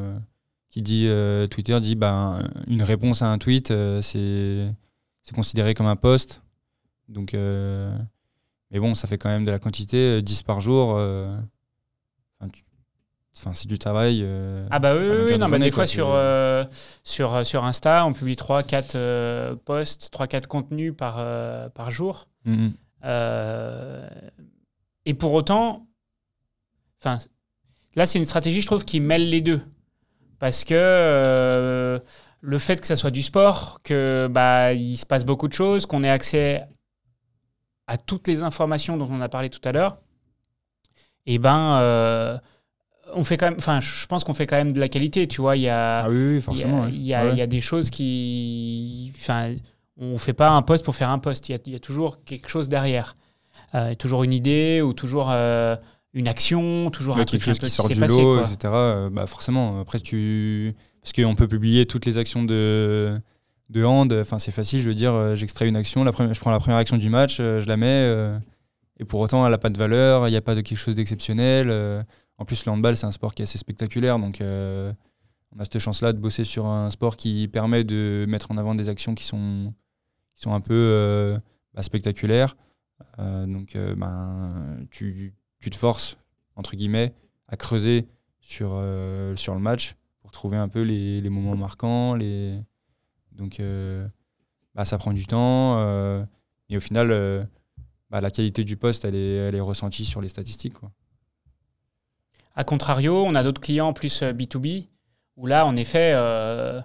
qui 0.69 0.83
dit 0.83 1.09
Twitter 1.51 1.79
dit 1.81 1.95
bah, 1.95 2.41
une 2.67 2.83
réponse 2.83 3.23
à 3.23 3.29
un 3.31 3.39
tweet, 3.39 3.73
c'est 4.01 4.75
considéré 5.35 5.75
comme 5.75 5.87
un 5.87 5.97
post. 5.97 6.43
Donc, 7.09 7.35
mais 7.35 8.79
bon, 8.79 8.95
ça 8.95 9.09
fait 9.09 9.19
quand 9.19 9.29
même 9.29 9.45
de 9.45 9.51
la 9.51 9.59
quantité, 9.59 9.97
euh, 10.19 10.23
10 10.23 10.43
par 10.45 10.61
jour. 10.61 10.97
Enfin, 13.37 13.55
c'est 13.55 13.69
du 13.69 13.79
travail. 13.79 14.21
euh, 14.23 14.67
Ah 14.71 14.79
bah 14.79 14.95
oui, 14.95 15.07
oui, 15.09 15.39
non, 15.39 15.47
journée, 15.49 15.67
des 15.67 15.71
quoi, 15.71 15.85
fois 15.85 15.87
sur, 15.87 16.11
euh, 16.13 16.65
sur, 17.05 17.35
euh, 17.35 17.45
sur 17.45 17.65
Insta, 17.65 18.05
on 18.05 18.13
publie 18.13 18.35
3-4 18.35 18.97
euh, 18.97 19.55
posts, 19.65 20.13
3-4 20.13 20.47
contenus 20.47 20.93
par, 20.97 21.17
par 21.73 21.91
jour. 21.91 22.27
Mm, 22.45 22.69
mm. 23.03 24.11
Et 25.07 25.15
pour 25.15 25.33
autant, 25.33 25.87
là, 27.95 28.07
c'est 28.07 28.19
une 28.19 28.25
stratégie, 28.25 28.61
je 28.61 28.67
trouve, 28.67 28.85
qui 28.85 29.01
mêle 29.01 29.31
les 29.31 29.41
deux. 29.41 29.63
Parce 30.39 30.65
que 30.65 32.01
le 32.43 32.59
fait 32.59 32.81
que 32.81 32.87
ça 32.87 32.97
soit 32.97 33.11
du 33.11 33.23
sport, 33.23 33.81
que 33.83 34.29
bah, 34.31 34.73
il 34.73 34.97
se 34.97 35.07
passe 35.07 35.25
beaucoup 35.25 35.49
de 35.49 35.53
choses, 35.53 35.87
qu'on 35.87 36.03
ait 36.03 36.11
accès 36.11 36.67
à 37.87 37.99
toutes 37.99 38.29
les 38.29 38.43
informations 38.43 38.97
dont 38.97 39.09
on 39.11 39.21
a 39.21 39.29
parlé 39.29 39.51
tout 39.51 39.61
à 39.65 39.73
l'heure, 39.73 39.99
et 41.27 41.39
ben, 41.39 41.79
euh, 41.81 42.39
on 43.15 43.25
fait 43.25 43.37
quand 43.37 43.47
même, 43.47 43.57
enfin, 43.59 43.81
je 43.81 44.07
pense 44.07 44.25
qu'on 44.25 44.35
fait 44.35 44.47
quand 44.47 44.57
même 44.57 44.73
de 44.73 44.81
la 44.81 44.89
qualité, 44.89 45.27
tu 45.27 45.41
vois. 45.41 45.57
Il 45.57 45.63
y 45.63 45.69
a, 45.69 46.05
Ah 46.05 46.11
oui, 46.11 46.39
oui, 46.39 46.45
il 46.53 46.59
y 46.59 46.65
a- 46.65 46.67
ouais. 46.69 46.89
il 46.93 47.03
y, 47.03 47.15
a, 47.15 47.25
Ouais. 47.27 47.33
il 47.33 47.39
y 47.39 47.43
a 47.43 47.47
des 47.47 47.61
choses 47.61 47.91
qui. 47.91 49.13
Enfin, 49.17 49.55
on 49.99 50.19
fait 50.19 50.33
pas 50.33 50.51
un 50.51 50.63
poste 50.63 50.85
pour 50.85 50.95
faire 50.97 51.11
un 51.11 51.19
poste. 51.19 51.49
Il 51.49 51.53
y 51.53 51.55
a, 51.55 51.59
il 51.67 51.73
y 51.73 51.77
a 51.77 51.79
toujours 51.81 52.25
quelque 52.25 52.49
chose 52.49 52.69
derrière. 52.69 53.17
Euh, 53.75 53.95
toujours 53.95 54.25
une 54.25 54.33
idée 54.33 54.81
ou 54.83 54.93
toujours 54.93 55.29
euh, 55.31 55.77
une 56.15 56.27
action, 56.27 56.91
toujours 56.91 57.15
Ouais, 57.17 57.23
un 57.23 57.25
quelque 57.25 57.43
chose 57.45 57.59
qui 57.61 57.71
sort 57.71 57.87
s'est 57.87 57.95
du 57.95 58.01
passé, 58.01 58.21
lot, 58.21 58.35
quoi. 58.39 58.43
etc. 58.43 58.59
euh, 58.75 59.11
bah 59.11 59.27
forcément, 59.29 59.81
après 59.81 60.01
tu... 60.01 60.75
Parce 61.03 61.13
qu'on 61.13 61.35
peut 61.37 61.47
publier 61.47 61.87
toutes 61.87 62.05
les 62.05 62.19
actions 62.19 62.43
de, 62.43 63.17
de 63.69 63.85
hand, 63.85 64.13
enfin 64.21 64.39
c'est 64.41 64.51
facile, 64.51 64.81
je 64.81 64.89
veux 64.89 64.95
dire, 64.95 65.37
j'extrais 65.37 65.69
une 65.69 65.77
action, 65.77 66.03
la 66.03 66.11
première, 66.13 66.35
je 66.35 66.41
prends 66.41 66.51
la 66.51 66.59
première 66.59 66.79
action 66.79 66.97
du 66.97 67.09
match, 67.11 67.37
je 67.39 67.65
la 67.67 67.77
mets, 67.77 68.13
et 68.99 69.05
pour 69.05 69.21
autant 69.21 69.45
elle 69.47 69.53
n'a 69.53 69.57
pas 69.59 69.71
de 69.71 69.79
valeur, 69.79 70.27
il 70.29 70.33
n'y 70.33 70.37
a 70.37 70.43
pas 70.43 70.55
de 70.57 70.61
quelque 70.63 70.77
chose 70.79 70.95
d'exceptionnel. 70.97 72.05
En 72.41 72.45
plus 72.47 72.65
le 72.65 72.73
handball 72.73 72.97
c'est 72.97 73.07
un 73.07 73.13
sport 73.13 73.35
qui 73.35 73.43
est 73.43 73.45
assez 73.45 73.59
spectaculaire, 73.59 74.19
donc 74.19 74.41
euh, 74.41 74.93
on 75.53 75.61
a 75.61 75.65
cette 75.65 75.79
chance-là 75.79 76.13
de 76.13 76.19
bosser 76.19 76.45
sur 76.45 76.67
un 76.67 76.91
sport 76.91 77.17
qui 77.17 77.47
permet 77.49 77.85
de 77.85 78.25
mettre 78.29 78.51
en 78.51 78.57
avant 78.57 78.75
des 78.75 78.89
actions 78.89 79.15
qui 79.15 79.25
sont, 79.25 79.75
un 80.47 80.61
peu 80.61 80.75
euh, 80.75 81.39
bah, 81.75 81.83
spectaculaires. 81.83 82.57
Euh, 83.19 83.47
donc 83.47 83.77
ben, 83.77 84.87
tu, 84.91 85.35
tu 85.61 85.71
te 85.71 85.77
forces, 85.77 86.17
entre 86.57 86.77
guillemets, 86.77 87.15
à 87.47 87.57
creuser 87.57 88.09
sur, 88.41 88.75
le 88.75 89.59
match 89.59 89.97
pour 90.23 90.31
trouver 90.31 90.57
un 90.57 90.69
peu 90.69 90.81
les, 90.81 91.29
moments 91.29 91.57
marquants. 91.57 92.17
Donc 93.33 93.61
bah, 94.75 94.85
ça 94.87 94.97
prend 94.97 95.13
du 95.13 95.27
temps. 95.27 95.79
et 96.71 96.77
au 96.77 96.81
final, 96.81 97.49
bah, 98.09 98.23
la 98.23 98.31
qualité 98.31 98.65
du 98.65 98.79
poste, 98.79 99.05
elle 99.05 99.15
est, 99.15 99.61
ressentie 99.61 100.07
sur 100.07 100.23
les 100.23 100.31
statistiques. 100.31 100.75
A 102.57 102.65
contrario, 102.65 103.25
on 103.25 103.35
a 103.35 103.43
d'autres 103.43 103.61
clients 103.61 103.93
plus 103.93 104.23
euh, 104.23 104.33
B2B, 104.33 104.89
où 105.37 105.47
là, 105.47 105.65
en 105.67 105.77
effet, 105.77 106.13
euh, 106.15 106.81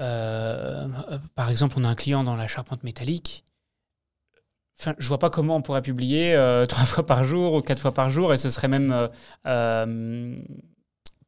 euh, 0.00 0.88
euh, 1.10 1.18
par 1.34 1.50
exemple, 1.50 1.74
on 1.78 1.84
a 1.84 1.88
un 1.88 1.94
client 1.94 2.24
dans 2.24 2.36
la 2.36 2.46
charpente 2.48 2.82
métallique. 2.84 3.44
Enfin, 4.78 4.94
je 4.98 5.06
vois 5.06 5.18
pas 5.18 5.30
comment 5.30 5.56
on 5.56 5.62
pourrait 5.62 5.82
publier 5.82 6.34
euh, 6.34 6.66
trois 6.68 6.84
fois 6.84 7.06
par 7.06 7.24
jour 7.24 7.54
ou 7.54 7.60
quatre 7.62 7.78
fois 7.80 7.92
par 7.94 8.10
jour, 8.10 8.32
et 8.34 8.38
ce 8.38 8.50
serait 8.50 8.68
même 8.68 8.90
euh, 8.92 9.08
euh, 9.46 10.36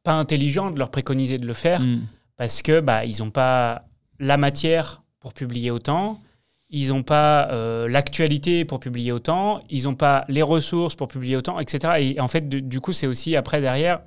pas 0.03 0.13
intelligent 0.13 0.71
de 0.71 0.79
leur 0.79 0.89
préconiser 0.91 1.37
de 1.37 1.45
le 1.45 1.53
faire 1.53 1.81
Mm. 1.81 2.01
parce 2.37 2.61
que 2.61 2.79
bah, 2.79 3.05
ils 3.05 3.19
n'ont 3.19 3.31
pas 3.31 3.83
la 4.19 4.37
matière 4.37 5.03
pour 5.19 5.33
publier 5.33 5.71
autant, 5.71 6.19
ils 6.69 6.89
n'ont 6.89 7.03
pas 7.03 7.49
euh, 7.51 7.87
l'actualité 7.87 8.65
pour 8.65 8.79
publier 8.79 9.11
autant, 9.11 9.63
ils 9.69 9.83
n'ont 9.85 9.95
pas 9.95 10.25
les 10.27 10.41
ressources 10.41 10.95
pour 10.95 11.07
publier 11.07 11.37
autant, 11.37 11.59
etc. 11.59 11.93
Et 11.99 12.19
en 12.19 12.27
fait, 12.27 12.49
du, 12.49 12.81
coup, 12.81 12.91
c'est 12.91 13.07
aussi 13.07 13.35
après 13.35 13.61
derrière 13.61 14.01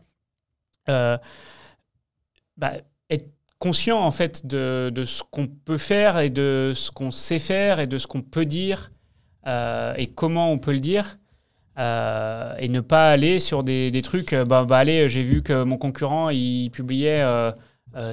euh, 0.88 1.16
bah, 2.56 2.72
être 3.08 3.30
conscient 3.58 3.98
en 3.98 4.10
fait 4.10 4.46
de, 4.46 4.92
ce 5.04 5.22
qu'on 5.30 5.46
peut 5.46 5.78
faire 5.78 6.18
et 6.18 6.30
de 6.30 6.72
ce 6.74 6.90
qu'on 6.90 7.10
sait 7.10 7.38
faire 7.38 7.80
et 7.80 7.86
de 7.86 7.96
ce 7.96 8.06
qu'on 8.06 8.22
peut 8.22 8.44
dire 8.44 8.90
euh, 9.46 9.94
et 9.96 10.08
comment 10.08 10.52
on 10.52 10.58
peut 10.58 10.72
le 10.72 10.80
dire. 10.80 11.16
Et 11.78 12.68
ne 12.68 12.80
pas 12.80 13.10
aller 13.10 13.40
sur 13.40 13.64
des, 13.64 14.02
trucs, 14.02 14.34
bah, 14.34 14.66
bah 14.66 14.76
allez, 14.76 15.08
j'ai 15.08 15.22
vu 15.22 15.42
que 15.42 15.62
mon 15.62 15.78
concurrent, 15.78 16.28
il 16.28 16.68
publiait 16.68 17.24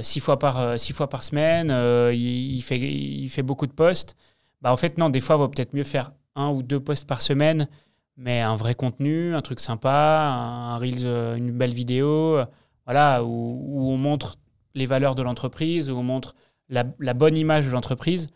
six, 0.01 0.21
fois 0.21 0.39
par, 0.39 0.79
six 0.79 0.93
fois 0.93 1.09
par 1.09 1.21
semaine, 1.21 1.69
il, 2.13 2.55
il 2.55 2.61
fait, 2.61 2.79
il 2.79 3.27
fait 3.27 3.43
beaucoup 3.43 3.67
de 3.67 3.73
posts. 3.73 4.15
Bah, 4.61 4.71
en 4.71 4.77
fait, 4.77 4.97
non, 4.97 5.09
des 5.09 5.21
fois, 5.21 5.35
il 5.35 5.39
vaut 5.39 5.47
peut-être 5.47 5.73
mieux 5.73 5.83
faire 5.83 6.11
un 6.35 6.49
ou 6.49 6.63
deux 6.63 6.79
posts 6.79 7.07
par 7.07 7.21
semaine, 7.21 7.67
mais 8.15 8.41
un 8.41 8.55
vrai 8.55 8.75
contenu, 8.75 9.35
un 9.35 9.41
truc 9.41 9.59
sympa, 9.59 9.89
un, 9.91 10.77
Reels, 10.77 11.05
euh, 11.05 11.35
une 11.35 11.51
belle 11.51 11.73
vidéo, 11.73 12.37
euh, 12.37 12.45
voilà, 12.85 13.23
où, 13.23 13.27
où 13.27 13.91
on 13.91 13.97
montre 13.97 14.37
les 14.73 14.85
valeurs 14.85 15.15
de 15.15 15.21
l'entreprise, 15.21 15.91
où 15.91 15.97
on 15.97 16.03
montre 16.03 16.35
la, 16.69 16.85
la 16.99 17.13
bonne 17.13 17.37
image 17.37 17.67
de 17.67 17.71
l'entreprise, 17.71 18.27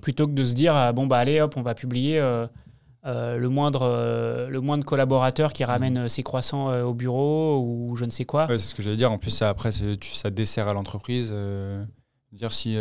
plutôt 0.00 0.26
que 0.26 0.32
de 0.32 0.44
se 0.44 0.54
dire, 0.54 0.74
ah, 0.74 0.92
bon, 0.92 1.06
bah 1.06 1.18
allez, 1.18 1.40
hop, 1.40 1.54
on 1.56 1.62
va 1.62 1.74
publier 1.74 2.18
euh, 2.18 2.46
le, 3.04 3.48
moindre, 3.48 4.48
le 4.48 4.60
moindre 4.60 4.84
collaborateur 4.84 5.52
qui 5.52 5.64
ramène 5.64 6.08
ses 6.08 6.22
croissants 6.22 6.72
au 6.82 6.92
bureau 6.92 7.60
ou 7.60 7.96
je 7.96 8.04
ne 8.04 8.10
sais 8.10 8.24
quoi. 8.24 8.46
Ouais, 8.46 8.58
c'est 8.58 8.68
ce 8.68 8.74
que 8.74 8.82
j'allais 8.82 8.96
dire. 8.96 9.12
En 9.12 9.18
plus, 9.18 9.30
ça, 9.30 9.48
après, 9.48 9.70
ça 9.70 10.30
dessert 10.30 10.66
à 10.66 10.74
l'entreprise. 10.74 11.32
dire 12.32 12.52
si 12.52 12.76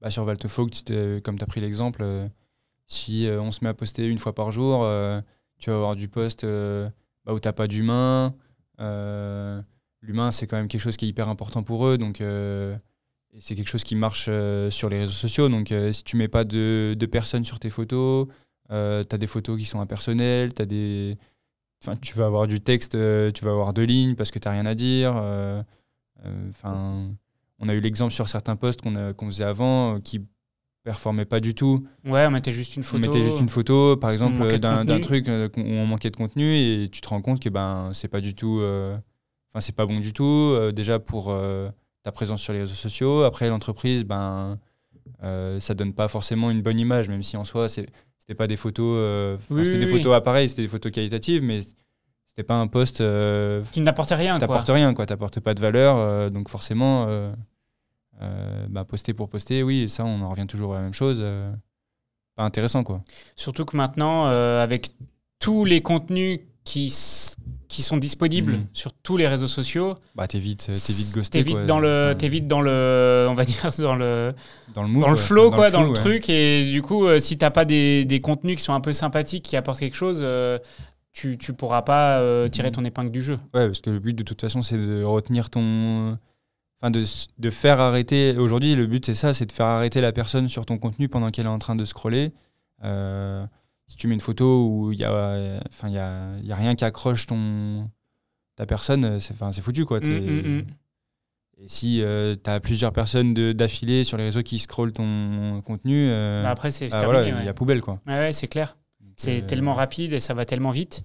bah, 0.00 0.10
sur 0.10 0.24
Valtefog, 0.24 0.70
tu 0.70 0.82
t'es- 0.84 1.20
comme 1.24 1.38
tu 1.38 1.44
as 1.44 1.46
pris 1.46 1.60
l'exemple, 1.60 2.02
euh, 2.02 2.28
si 2.86 3.26
euh, 3.26 3.40
on 3.40 3.50
se 3.50 3.64
met 3.64 3.70
à 3.70 3.74
poster 3.74 4.06
une 4.06 4.18
fois 4.18 4.34
par 4.34 4.50
jour, 4.50 4.84
euh, 4.84 5.20
tu 5.58 5.70
vas 5.70 5.76
avoir 5.76 5.96
du 5.96 6.08
post 6.08 6.44
euh, 6.44 6.88
bah, 7.24 7.32
où 7.34 7.40
tu 7.40 7.48
n'as 7.48 7.52
pas 7.52 7.66
d'humain. 7.68 8.34
euh, 8.80 9.60
L'humain, 10.02 10.30
c'est 10.30 10.46
quand 10.46 10.56
même 10.56 10.68
quelque 10.68 10.80
chose 10.82 10.96
qui 10.96 11.06
est 11.06 11.08
hyper 11.08 11.28
important 11.28 11.62
pour 11.64 11.86
eux. 11.86 11.98
Donc, 11.98 12.20
euh, 12.20 12.76
c'est 13.40 13.54
quelque 13.56 13.68
chose 13.68 13.82
qui 13.84 13.96
marche 13.96 14.26
euh, 14.28 14.70
sur 14.70 14.88
les 14.88 15.00
réseaux 15.00 15.12
sociaux. 15.12 15.48
Donc, 15.48 15.72
euh, 15.72 15.92
si 15.92 16.04
tu 16.04 16.16
mets 16.16 16.28
pas 16.28 16.44
de, 16.44 16.94
de 16.98 17.06
personnes 17.06 17.44
sur 17.44 17.58
tes 17.58 17.70
photos, 17.70 18.28
tu 18.68 18.74
as 18.74 19.04
des 19.18 19.26
photos 19.26 19.58
qui 19.58 19.64
sont 19.66 19.80
impersonnelles, 19.80 20.52
t'as 20.54 20.66
des, 20.66 21.16
Enfin, 21.82 21.96
tu 21.96 22.16
vas 22.16 22.26
avoir 22.26 22.46
du 22.46 22.60
texte, 22.60 22.94
euh, 22.94 23.30
tu 23.30 23.44
vas 23.44 23.50
avoir 23.52 23.72
deux 23.74 23.84
lignes 23.84 24.14
parce 24.16 24.30
que 24.30 24.38
tu 24.38 24.48
n'as 24.48 24.52
rien 24.54 24.66
à 24.66 24.74
dire. 24.74 25.14
euh, 25.16 25.62
euh, 26.24 26.48
Enfin, 26.50 27.10
on 27.58 27.68
a 27.68 27.74
eu 27.74 27.80
l'exemple 27.80 28.12
sur 28.12 28.28
certains 28.28 28.56
posts 28.56 28.80
qu'on 28.82 29.26
faisait 29.26 29.44
avant 29.44 29.96
euh, 29.96 29.98
qui 30.00 30.20
performaient 30.84 31.24
pas 31.24 31.40
du 31.40 31.54
tout. 31.54 31.84
Ouais, 32.04 32.24
on 32.26 32.30
mettait 32.30 32.52
juste 32.52 32.76
une 32.76 32.82
On 32.82 32.84
photo. 32.84 33.00
mettait 33.00 33.22
juste 33.24 33.40
une 33.40 33.48
photo, 33.48 33.96
par 33.96 34.10
exemple, 34.10 34.58
d'un 34.58 35.00
truc 35.00 35.28
euh, 35.28 35.48
où 35.56 35.60
on 35.60 35.86
manquait 35.86 36.10
de 36.10 36.16
contenu 36.16 36.54
et 36.54 36.88
tu 36.90 37.00
te 37.00 37.08
rends 37.08 37.20
compte 37.22 37.40
que 37.40 37.48
ben 37.48 37.90
c'est 37.92 38.08
pas 38.08 38.20
du 38.20 38.34
tout, 38.36 38.60
euh, 38.60 38.96
c'est 39.58 39.74
pas 39.74 39.86
bon 39.86 39.98
du 39.98 40.12
tout. 40.12 40.24
euh, 40.24 40.70
déjà 40.72 40.98
pour 41.00 41.30
euh, 41.30 41.68
ta 42.04 42.12
présence 42.12 42.40
sur 42.40 42.52
les 42.52 42.60
réseaux 42.60 42.74
sociaux. 42.74 43.24
Après 43.24 43.48
l'entreprise, 43.48 44.04
ben 44.04 44.58
ça 45.58 45.74
donne 45.74 45.92
pas 45.92 46.06
forcément 46.08 46.50
une 46.52 46.62
bonne 46.62 46.78
image, 46.78 47.08
même 47.08 47.22
si 47.22 47.36
en 47.36 47.44
soi, 47.44 47.68
c'est- 47.68 47.88
c'était 48.20 48.34
pas 48.36 48.46
des 48.46 48.56
photos, 48.56 49.38
Oui, 49.50 49.64
c'était 49.64 49.78
oui, 49.78 49.84
des 49.86 49.92
oui. 49.92 49.98
photos 49.98 50.14
appareils, 50.14 50.48
c'était 50.48 50.62
des 50.62 50.68
photos 50.68 50.92
qualitatives, 50.92 51.42
mais 51.42 51.60
c'était 52.36 52.46
pas 52.46 52.56
un 52.56 52.66
post. 52.66 53.00
euh, 53.00 53.62
Tu 53.72 53.80
n'apportes 53.80 54.10
rien, 54.10 54.32
quoi. 54.38 54.40
T'apportes 54.40 54.68
rien, 54.68 54.92
quoi. 54.92 55.06
T'apportes 55.06 55.40
pas 55.40 55.54
de 55.54 55.60
valeur, 55.60 55.96
euh, 55.96 56.28
donc 56.28 56.50
forcément, 56.50 57.06
euh, 57.08 57.32
euh, 58.20 58.66
bah, 58.68 58.84
poster 58.84 59.14
pour 59.14 59.30
poster, 59.30 59.62
oui, 59.62 59.88
ça, 59.88 60.04
on 60.04 60.20
en 60.20 60.28
revient 60.28 60.46
toujours 60.46 60.74
à 60.74 60.76
la 60.78 60.82
même 60.82 60.94
chose. 60.94 61.24
pas 62.36 62.42
intéressant, 62.42 62.84
quoi. 62.84 63.00
Surtout 63.36 63.64
que 63.64 63.76
maintenant, 63.78 64.26
avec 64.26 64.90
tous 65.38 65.64
les 65.64 65.80
contenus 65.80 66.40
qui, 66.64 66.92
qui 67.68 67.80
sont 67.82 67.96
disponibles 67.96 68.52
Mhm. 68.54 68.66
sur 68.74 68.92
tous 68.92 69.16
les 69.16 69.26
réseaux 69.28 69.46
sociaux, 69.46 69.94
Bah, 70.14 70.26
t'es 70.28 70.38
vite, 70.38 70.66
t'es 70.66 70.92
vite 70.92 71.14
ghosté, 71.14 71.38
t'es 71.38 71.44
vite 71.44 71.54
quoi. 71.56 71.64
dans 71.64 71.78
le, 71.78 72.08
Enfin, 72.08 72.14
t'es 72.18 72.28
vite 72.28 72.46
dans 72.46 72.60
le, 72.60 73.26
on 73.30 73.34
va 73.34 73.44
dire 73.46 73.70
dans 73.78 73.96
le, 73.96 74.34
dans 74.74 74.82
le 74.82 75.00
dans 75.00 75.08
le 75.08 75.16
flow, 75.16 75.50
quoi, 75.50 75.70
dans 75.70 75.82
le 75.82 75.88
ouais. 75.88 75.94
truc. 75.94 76.28
Et 76.28 76.70
du 76.70 76.82
coup, 76.82 77.06
euh, 77.06 77.18
si 77.20 77.38
t'as 77.38 77.50
pas 77.50 77.64
des, 77.64 78.04
des 78.04 78.20
contenus 78.20 78.56
qui 78.56 78.62
sont 78.62 78.74
un 78.74 78.80
peu 78.80 78.92
sympathiques, 78.92 79.44
qui 79.44 79.56
apportent 79.56 79.78
quelque 79.80 79.96
chose, 79.96 80.20
euh, 80.22 80.58
tu, 81.16 81.38
tu 81.38 81.54
pourras 81.54 81.80
pas 81.82 82.18
euh, 82.20 82.46
tirer 82.48 82.68
Mhm. 82.68 82.74
ton 82.74 82.84
épingle 82.84 83.10
du 83.10 83.22
jeu. 83.22 83.36
Ouais, 83.54 83.66
parce 83.66 83.80
que 83.80 83.88
le 83.90 83.98
but, 84.00 84.12
de 84.14 84.22
toute 84.22 84.40
façon, 84.40 84.60
c'est 84.60 84.76
de 84.76 85.02
retenir 85.02 85.48
ton. 85.48 86.18
Enfin, 86.78 86.90
de, 86.90 87.02
de 87.38 87.50
faire 87.50 87.80
arrêter. 87.80 88.36
Aujourd'hui, 88.36 88.74
le 88.74 88.86
but, 88.86 89.06
c'est 89.06 89.14
ça 89.14 89.32
c'est 89.32 89.46
de 89.46 89.52
faire 89.52 89.64
arrêter 89.66 90.02
la 90.02 90.12
personne 90.12 90.46
sur 90.48 90.66
ton 90.66 90.76
contenu 90.76 91.08
pendant 91.08 91.30
qu'elle 91.30 91.46
est 91.46 91.48
en 91.48 91.58
train 91.58 91.74
de 91.74 91.86
scroller. 91.86 92.32
Euh, 92.84 93.46
si 93.88 93.96
tu 93.96 94.08
mets 94.08 94.14
une 94.14 94.20
photo 94.20 94.66
où 94.68 94.92
il 94.92 94.98
y 94.98 95.04
a, 95.04 95.58
enfin, 95.70 95.88
y 95.88 95.96
a, 95.96 96.36
y 96.42 96.52
a 96.52 96.56
rien 96.56 96.74
qui 96.74 96.84
accroche 96.84 97.24
ton, 97.26 97.88
ta 98.56 98.66
personne, 98.66 99.18
c'est 99.20 99.32
enfin, 99.32 99.52
foutu, 99.52 99.86
quoi. 99.86 100.00
Mm, 100.00 100.04
mm, 100.04 100.58
mm. 100.58 100.64
Et 101.62 101.68
si 101.68 102.02
tu 102.44 102.50
as 102.50 102.60
plusieurs 102.60 102.92
personnes 102.92 103.32
d'affilée 103.54 104.04
sur 104.04 104.18
les 104.18 104.24
réseaux 104.24 104.42
qui 104.42 104.58
scrollent 104.58 104.92
ton 104.92 105.62
contenu, 105.64 106.08
euh, 106.10 106.42
Bah, 106.42 106.50
après, 106.50 106.70
c'est 106.70 106.88
bah, 106.88 107.00
voilà, 107.04 107.26
il 107.26 107.34
ouais. 107.34 107.44
y 107.46 107.48
a 107.48 107.54
poubelle, 107.54 107.80
quoi. 107.80 108.00
Ouais, 108.06 108.18
ouais, 108.18 108.32
c'est 108.32 108.48
clair. 108.48 108.76
C'est 109.16 109.42
euh, 109.42 109.46
tellement 109.46 109.72
rapide 109.72 110.12
et 110.12 110.20
ça 110.20 110.34
va 110.34 110.44
tellement 110.44 110.70
vite. 110.70 111.04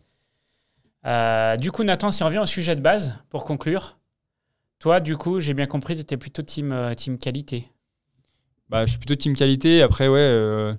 Euh, 1.05 1.57
du 1.57 1.71
coup, 1.71 1.83
Nathan, 1.83 2.11
si 2.11 2.23
on 2.23 2.27
revient 2.27 2.39
au 2.39 2.45
sujet 2.45 2.75
de 2.75 2.81
base, 2.81 3.17
pour 3.29 3.45
conclure, 3.45 3.97
toi, 4.79 4.99
du 4.99 5.17
coup, 5.17 5.39
j'ai 5.39 5.53
bien 5.53 5.65
compris, 5.65 5.95
tu 5.95 6.01
étais 6.01 6.17
plutôt 6.17 6.41
team, 6.41 6.71
euh, 6.71 6.93
team 6.93 7.17
qualité. 7.17 7.67
Bah, 8.69 8.85
je 8.85 8.91
suis 8.91 8.99
plutôt 8.99 9.15
team 9.15 9.35
qualité. 9.35 9.81
Après, 9.81 10.07
ouais. 10.07 10.19
euh, 10.19 10.73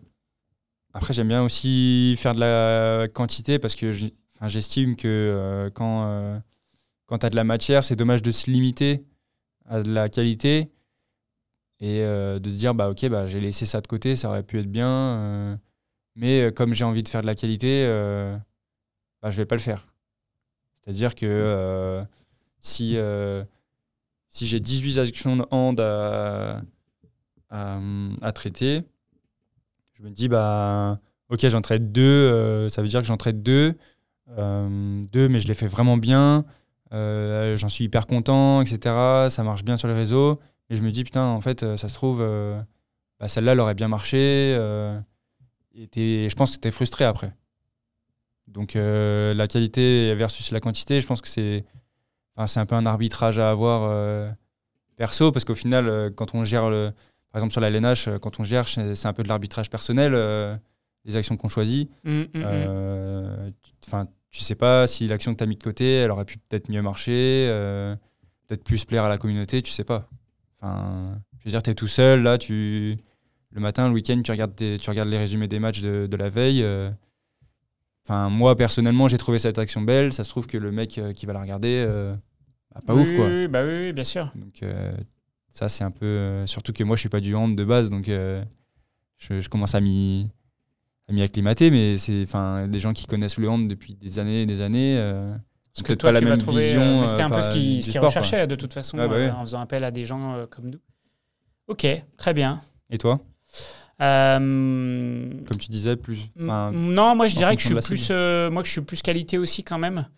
après, 0.94 1.12
j'aime 1.14 1.28
bien 1.28 1.42
aussi 1.42 2.14
faire 2.18 2.34
de 2.34 2.40
la 2.40 3.08
quantité 3.08 3.58
parce 3.58 3.74
que 3.74 3.92
j'estime 4.46 4.96
que 4.96 5.70
quand, 5.74 6.40
quand 7.06 7.18
tu 7.18 7.26
as 7.26 7.30
de 7.30 7.36
la 7.36 7.44
matière, 7.44 7.82
c'est 7.82 7.96
dommage 7.96 8.22
de 8.22 8.30
se 8.30 8.50
limiter 8.50 9.04
à 9.66 9.82
de 9.82 9.90
la 9.92 10.08
qualité 10.08 10.70
et 11.80 12.02
euh, 12.02 12.38
de 12.38 12.48
se 12.48 12.56
dire, 12.56 12.74
bah, 12.74 12.88
ok, 12.90 13.08
bah, 13.08 13.26
j'ai 13.26 13.40
laissé 13.40 13.66
ça 13.66 13.80
de 13.80 13.86
côté, 13.86 14.14
ça 14.14 14.28
aurait 14.28 14.44
pu 14.44 14.58
être 14.58 14.70
bien. 14.70 14.88
euh, 14.88 15.56
mais 16.14 16.42
euh, 16.42 16.50
comme 16.50 16.74
j'ai 16.74 16.84
envie 16.84 17.02
de 17.02 17.08
faire 17.08 17.22
de 17.22 17.26
la 17.26 17.34
qualité, 17.34 17.84
euh, 17.86 18.36
bah, 19.22 19.30
je 19.30 19.36
vais 19.36 19.46
pas 19.46 19.54
le 19.54 19.60
faire. 19.60 19.86
C'est-à-dire 20.84 21.14
que 21.14 21.26
euh, 21.26 22.04
si, 22.60 22.96
si 24.28 24.46
j'ai 24.46 24.60
18 24.60 24.98
actions 24.98 25.36
de 25.36 25.44
hand 25.50 25.80
à, 25.80 26.60
à, 27.50 28.32
traiter, 28.32 28.82
je 29.92 30.02
me 30.02 30.10
dis, 30.10 30.28
bah, 30.28 30.98
ok, 31.28 31.46
j'en 31.48 31.62
traite 31.62 31.92
deux, 31.92 32.68
ça 32.68 32.82
veut 32.82 32.88
dire 32.88 33.00
que 33.00 33.06
j'en 33.06 33.16
traite 33.16 33.42
deux, 33.42 33.76
deux, 34.36 35.28
mais 35.28 35.38
je 35.38 35.46
les 35.46 35.54
fais 35.54 35.68
vraiment 35.68 35.96
bien, 35.96 36.44
j'en 36.90 37.68
suis 37.68 37.84
hyper 37.84 38.08
content, 38.08 38.60
etc. 38.60 39.28
Ça 39.30 39.44
marche 39.44 39.62
bien 39.62 39.76
sur 39.76 39.86
les 39.86 39.94
réseaux. 39.94 40.40
Et 40.68 40.74
je 40.74 40.82
me 40.82 40.90
dis, 40.90 41.04
putain, 41.04 41.26
en 41.26 41.40
fait, 41.40 41.76
ça 41.76 41.88
se 41.88 41.94
trouve, 41.94 42.26
bah, 43.20 43.28
celle-là, 43.28 43.52
elle 43.52 43.60
aurait 43.60 43.74
bien 43.74 43.88
marché. 43.88 44.58
Et 45.74 46.28
je 46.28 46.34
pense 46.34 46.56
que 46.56 46.60
tu 46.60 46.68
es 46.68 46.70
frustré 46.70 47.04
après. 47.04 47.32
Donc, 48.48 48.76
euh, 48.76 49.32
la 49.34 49.46
qualité 49.48 50.14
versus 50.14 50.50
la 50.50 50.60
quantité, 50.60 51.00
je 51.00 51.06
pense 51.06 51.20
que 51.20 51.28
c'est 51.28 51.64
enfin, 52.36 52.60
un 52.60 52.66
peu 52.66 52.74
un 52.74 52.86
arbitrage 52.86 53.38
à 53.38 53.50
avoir 53.50 53.84
euh, 53.90 54.30
perso, 54.96 55.32
parce 55.32 55.44
qu'au 55.44 55.54
final, 55.54 55.88
euh, 55.88 56.10
quand 56.10 56.34
on 56.34 56.44
gère, 56.44 56.68
le, 56.68 56.90
par 57.30 57.38
exemple 57.40 57.52
sur 57.52 57.60
la 57.60 57.68
LNH, 57.68 58.10
quand 58.20 58.40
on 58.40 58.44
gère, 58.44 58.68
c'est 58.68 59.06
un 59.06 59.12
peu 59.12 59.22
de 59.22 59.28
l'arbitrage 59.28 59.70
personnel, 59.70 60.12
euh, 60.14 60.56
les 61.04 61.16
actions 61.16 61.36
qu'on 61.36 61.48
choisit. 61.48 61.90
Mm, 62.04 62.10
mm, 62.10 62.22
mm. 62.24 62.28
Euh, 62.44 63.50
tu- 63.62 63.72
Enfin, 63.86 64.06
tu 64.30 64.40
sais 64.40 64.54
pas 64.54 64.86
si 64.86 65.08
l'action 65.08 65.32
que 65.32 65.38
tu 65.38 65.44
as 65.44 65.46
mis 65.46 65.56
de 65.56 65.62
côté, 65.62 65.94
elle 65.96 66.10
aurait 66.10 66.24
pu 66.24 66.38
peut-être 66.38 66.68
mieux 66.68 66.82
marcher, 66.82 67.46
peut-être 68.46 68.64
plus 68.64 68.84
plaire 68.84 69.04
à 69.04 69.08
la 69.08 69.18
communauté, 69.18 69.60
tu 69.62 69.70
sais 69.72 69.84
pas. 69.84 70.08
Enfin, 70.60 71.20
je 71.40 71.44
veux 71.44 71.50
dire, 71.50 71.62
tu 71.62 71.70
es 71.70 71.74
tout 71.74 71.86
seul, 71.88 72.22
là, 72.22 72.38
tu 72.38 72.96
le 73.52 73.60
matin, 73.60 73.88
le 73.88 73.94
week-end, 73.94 74.20
tu 74.24 74.30
regardes, 74.30 74.54
tu 74.54 74.90
regardes 74.90 75.08
les 75.08 75.18
résumés 75.18 75.48
des 75.48 75.58
matchs 75.58 75.80
de, 75.82 76.06
de 76.10 76.16
la 76.16 76.28
veille. 76.30 76.62
euh, 76.62 76.90
Enfin, 78.04 78.28
moi, 78.30 78.56
personnellement, 78.56 79.06
j'ai 79.06 79.18
trouvé 79.18 79.38
cette 79.38 79.58
action 79.58 79.80
belle. 79.80 80.12
Ça 80.12 80.24
se 80.24 80.30
trouve 80.30 80.46
que 80.48 80.58
le 80.58 80.72
mec 80.72 80.98
euh, 80.98 81.12
qui 81.12 81.24
va 81.26 81.32
la 81.34 81.40
regarder, 81.40 81.84
euh, 81.88 82.14
bah, 82.74 82.80
pas 82.84 82.94
Oui, 82.94 83.02
ouf, 83.02 83.14
quoi. 83.14 83.28
oui, 83.28 83.46
bah 83.48 83.62
oui, 83.64 83.92
bien 83.92 84.02
sûr. 84.04 84.32
Donc, 84.34 84.64
ça, 85.50 85.68
c'est 85.68 85.84
un 85.84 85.90
peu. 85.90 86.44
surtout 86.46 86.72
que 86.72 86.82
moi, 86.82 86.96
je 86.96 87.00
suis 87.00 87.08
pas 87.08 87.20
du 87.20 87.34
hand 87.34 87.54
de 87.56 87.64
base, 87.64 87.90
donc 87.90 88.06
je, 88.06 88.42
je 89.18 89.48
commence 89.48 89.74
à 89.74 89.80
m'y 89.80 90.28
m'y 91.10 91.22
acclimater. 91.22 91.70
Mais 91.70 91.96
c'est 91.98 92.22
enfin 92.22 92.66
des 92.68 92.80
gens 92.80 92.92
qui 92.92 93.06
connaissent 93.06 93.38
le 93.38 93.48
hand 93.50 93.68
depuis 93.68 93.94
des 93.94 94.18
années 94.18 94.42
et 94.42 94.46
des 94.46 94.62
années. 94.62 94.96
euh, 94.98 95.32
Parce 95.74 95.86
que 95.86 95.92
toi, 95.92 96.08
pas 96.08 96.12
la 96.14 96.20
vas 96.20 96.30
même 96.30 96.38
trouver, 96.38 96.64
vision. 96.68 97.02
euh, 97.02 97.06
c'était 97.06 97.22
un 97.22 97.30
peu 97.30 97.42
ce 97.42 97.50
qu'ils 97.50 97.92
quoi. 97.98 98.08
recherchaient 98.08 98.46
de 98.46 98.54
toute 98.56 98.72
façon 98.72 98.98
Ouais, 98.98 99.06
bah 99.06 99.14
euh, 99.14 99.26
ouais. 99.26 99.30
en 99.30 99.44
faisant 99.44 99.60
appel 99.60 99.84
à 99.84 99.90
des 99.90 100.04
gens 100.06 100.46
comme 100.50 100.70
nous. 100.70 100.80
Ok, 101.68 101.86
très 102.16 102.32
bien. 102.34 102.62
Et 102.90 102.98
toi, 102.98 103.20
Euh, 104.00 104.38
comme 104.38 105.58
tu 105.58 105.70
disais, 105.70 105.96
plus. 105.96 106.30
non, 106.36 107.14
moi 107.14 107.28
je 107.28 107.36
dirais 107.36 107.56
que 107.56 107.62
je 107.62 107.68
suis 107.68 107.74
plus, 107.74 108.08
euh, 108.10 108.50
moi 108.50 108.62
que 108.62 108.66
je 108.66 108.72
suis 108.72 108.80
plus 108.80 109.02
qualité 109.02 109.38
aussi 109.38 109.62
quand 109.62 109.78
même. 109.78 110.08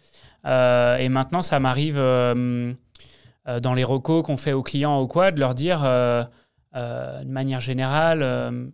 Euh, 0.46 0.96
et 0.96 1.08
maintenant, 1.08 1.42
ça 1.42 1.60
m'arrive 1.60 1.96
dans 1.96 3.74
les 3.74 3.84
recos 3.84 4.24
qu'on 4.24 4.36
fait 4.36 4.52
aux 4.52 4.62
clients 4.62 5.00
ou 5.02 5.06
quoi, 5.06 5.30
de 5.30 5.40
leur 5.40 5.54
dire 5.54 5.80
de 5.82 7.24
manière 7.24 7.60
générale, 7.60 8.72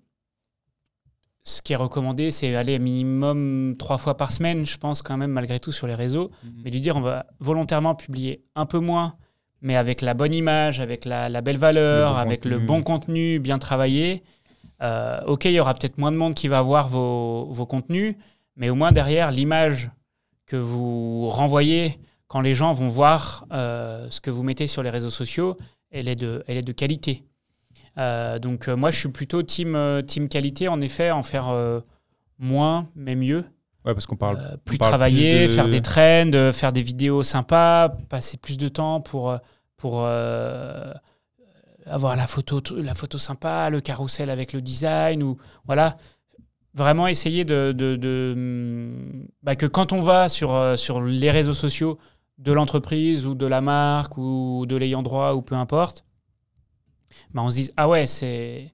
ce 1.42 1.62
qui 1.62 1.72
est 1.72 1.76
recommandé, 1.76 2.30
c'est 2.30 2.54
aller 2.54 2.78
minimum 2.78 3.74
trois 3.78 3.98
fois 3.98 4.16
par 4.16 4.30
semaine, 4.30 4.64
je 4.66 4.76
pense 4.76 5.02
quand 5.02 5.16
même 5.16 5.32
malgré 5.32 5.58
tout 5.58 5.72
sur 5.72 5.86
les 5.86 5.94
réseaux, 5.94 6.30
mais 6.64 6.70
de 6.70 6.78
dire 6.78 6.96
on 6.96 7.00
va 7.00 7.26
volontairement 7.40 7.94
publier 7.94 8.44
un 8.54 8.66
peu 8.66 8.78
moins, 8.78 9.14
mais 9.62 9.74
avec 9.76 10.02
la 10.02 10.14
bonne 10.14 10.32
image, 10.32 10.80
avec 10.80 11.04
la, 11.04 11.28
la 11.28 11.40
belle 11.40 11.56
valeur, 11.56 12.10
Le 12.10 12.14
bon 12.14 12.20
avec 12.20 12.44
le 12.44 12.58
bon 12.58 12.82
contenu 12.82 13.40
bien 13.40 13.58
travaillé. 13.58 14.22
Euh, 14.82 15.20
ok, 15.26 15.44
il 15.44 15.52
y 15.52 15.60
aura 15.60 15.74
peut-être 15.74 15.98
moins 15.98 16.12
de 16.12 16.16
monde 16.16 16.34
qui 16.34 16.48
va 16.48 16.62
voir 16.62 16.88
vos, 16.88 17.46
vos 17.50 17.66
contenus, 17.66 18.16
mais 18.56 18.70
au 18.70 18.74
moins 18.74 18.92
derrière, 18.92 19.30
l'image 19.30 19.90
que 20.46 20.56
vous 20.56 21.28
renvoyez 21.28 21.98
quand 22.28 22.40
les 22.40 22.54
gens 22.54 22.72
vont 22.72 22.88
voir 22.88 23.46
euh, 23.52 24.06
ce 24.10 24.20
que 24.20 24.30
vous 24.30 24.42
mettez 24.42 24.66
sur 24.66 24.82
les 24.82 24.90
réseaux 24.90 25.10
sociaux, 25.10 25.56
elle 25.90 26.08
est 26.08 26.16
de, 26.16 26.42
elle 26.46 26.56
est 26.56 26.62
de 26.62 26.72
qualité. 26.72 27.24
Euh, 27.98 28.38
donc 28.38 28.68
moi, 28.68 28.90
je 28.90 28.98
suis 28.98 29.08
plutôt 29.08 29.42
team, 29.42 30.02
team 30.06 30.28
qualité, 30.28 30.68
en 30.68 30.80
effet, 30.80 31.10
en 31.10 31.22
faire 31.22 31.52
moins, 32.38 32.88
mais 32.94 33.16
mieux. 33.16 33.44
Ouais, 33.84 33.94
parce 33.94 34.06
qu'on 34.06 34.16
parle. 34.16 34.58
Plus 34.64 34.78
parle 34.78 34.90
travailler, 34.90 35.46
plus 35.46 35.48
de- 35.48 35.54
faire 35.54 35.68
des 35.68 35.80
trends, 35.80 36.52
faire 36.52 36.72
des 36.72 36.82
vidéos 36.82 37.22
sympas, 37.22 37.88
passer 38.08 38.36
plus 38.36 38.56
de 38.58 38.68
temps 38.68 39.00
pour, 39.00 39.36
pour 39.76 40.06
avoir 41.86 42.16
la 42.16 42.26
photo, 42.26 42.60
la 42.76 42.94
photo 42.94 43.18
sympa, 43.18 43.70
le 43.70 43.80
carrousel 43.80 44.30
avec 44.30 44.52
le 44.52 44.60
design, 44.62 45.22
ou 45.22 45.36
voilà. 45.66 45.96
Vraiment 46.72 47.08
essayer 47.08 47.44
de, 47.44 47.72
de- 47.72 48.32
hum, 48.36 49.26
bah, 49.42 49.56
que 49.56 49.66
quand 49.66 49.92
on 49.92 49.98
va 50.00 50.28
sur, 50.28 50.52
euh, 50.54 50.76
sur 50.76 51.02
les 51.02 51.30
réseaux 51.32 51.52
sociaux 51.52 51.98
de 52.38 52.52
l'entreprise 52.52 53.26
ou 53.26 53.34
de 53.34 53.44
la 53.46 53.60
marque 53.60 54.16
ou 54.16 54.66
de 54.68 54.76
l'ayant 54.76 55.02
droit 55.02 55.32
ou 55.34 55.42
peu 55.42 55.56
importe, 55.56 56.04
bah, 57.34 57.42
on 57.42 57.50
se 57.50 57.56
dise 57.56 57.72
ah 57.76 57.88
ouais 57.88 58.06
c'est 58.06 58.72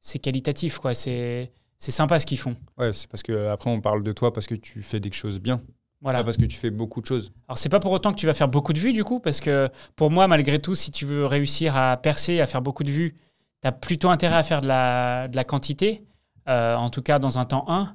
c'est 0.00 0.18
qualitatif 0.18 0.78
quoi, 0.78 0.94
c'est 0.94 1.52
c'est 1.78 1.90
sympa 1.90 2.20
ce 2.20 2.26
qu'ils 2.26 2.38
font. 2.38 2.54
Ouais, 2.76 2.92
c'est 2.92 3.08
parce 3.08 3.22
que 3.22 3.48
après 3.48 3.70
on 3.70 3.80
parle 3.80 4.02
de 4.02 4.12
toi 4.12 4.32
parce 4.32 4.46
que 4.46 4.54
tu 4.54 4.82
fais 4.82 5.00
des 5.00 5.10
choses 5.12 5.40
bien, 5.40 5.62
Voilà. 6.00 6.18
pas 6.20 6.24
parce 6.26 6.36
que 6.36 6.44
tu 6.46 6.56
fais 6.56 6.70
beaucoup 6.70 7.00
de 7.00 7.06
choses. 7.06 7.32
Alors 7.48 7.58
c'est 7.58 7.68
pas 7.68 7.80
pour 7.80 7.90
autant 7.92 8.12
que 8.12 8.18
tu 8.18 8.26
vas 8.26 8.34
faire 8.34 8.48
beaucoup 8.48 8.72
de 8.72 8.78
vues 8.78 8.92
du 8.92 9.02
coup, 9.04 9.18
parce 9.20 9.40
que 9.40 9.68
pour 9.96 10.10
moi, 10.10 10.28
malgré 10.28 10.58
tout, 10.58 10.74
si 10.74 10.90
tu 10.90 11.04
veux 11.06 11.26
réussir 11.26 11.76
à 11.76 11.96
percer, 11.96 12.40
à 12.40 12.46
faire 12.46 12.62
beaucoup 12.62 12.84
de 12.84 12.90
vues, 12.90 13.16
tu 13.62 13.68
as 13.68 13.72
plutôt 13.72 14.08
intérêt 14.08 14.36
à 14.36 14.42
faire 14.44 14.60
de 14.60 14.68
la, 14.68 15.26
de 15.28 15.34
la 15.36 15.42
quantité, 15.44 16.04
euh, 16.48 16.76
en 16.76 16.90
tout 16.90 17.02
cas 17.02 17.18
dans 17.18 17.38
un 17.38 17.44
temps 17.44 17.64
1. 17.68 17.94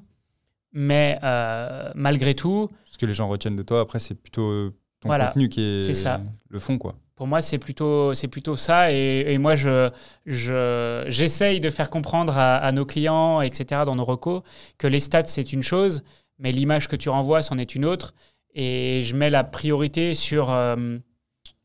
Mais 0.73 1.19
euh, 1.23 1.91
malgré 1.95 2.33
tout, 2.33 2.67
Ce 2.91 2.97
que 2.97 3.05
les 3.05 3.13
gens 3.13 3.27
retiennent 3.27 3.55
de 3.55 3.63
toi, 3.63 3.79
après, 3.81 3.99
c'est 3.99 4.15
plutôt 4.15 4.49
euh, 4.49 4.73
ton 5.01 5.07
Voilà, 5.09 5.27
contenu 5.27 5.47
qui 5.49 5.61
est, 5.61 5.93
ça. 5.93 6.19
le 6.49 6.59
fond, 6.59 6.77
quoi. 6.79 6.95
pour 7.15 7.27
moi, 7.27 7.41
c'est 7.43 7.59
plutôt, 7.59 8.13
c'est 8.15 8.27
plutôt 8.27 8.55
ça. 8.55 8.91
Et, 8.91 9.19
et 9.33 9.37
moi, 9.37 9.55
je, 9.55 9.91
je, 10.25 11.05
j'essaye 11.07 11.59
de 11.59 11.69
faire 11.69 11.89
comprendre 11.91 12.35
à, 12.37 12.57
à 12.57 12.71
nos 12.71 12.85
clients, 12.85 13.41
etc., 13.41 13.81
dans 13.85 13.95
nos 13.95 14.03
recos, 14.05 14.41
que 14.79 14.87
les 14.87 14.99
stats, 14.99 15.25
c'est 15.25 15.53
une 15.53 15.63
chose, 15.63 16.03
mais 16.39 16.51
l'image 16.51 16.87
que 16.87 16.95
tu 16.95 17.09
renvoies, 17.09 17.41
c'en 17.41 17.57
est 17.57 17.75
une 17.75 17.85
autre. 17.85 18.13
Et 18.55 19.01
je 19.03 19.15
mets 19.15 19.29
la 19.29 19.43
priorité 19.43 20.13
sur 20.13 20.51
euh, 20.51 20.97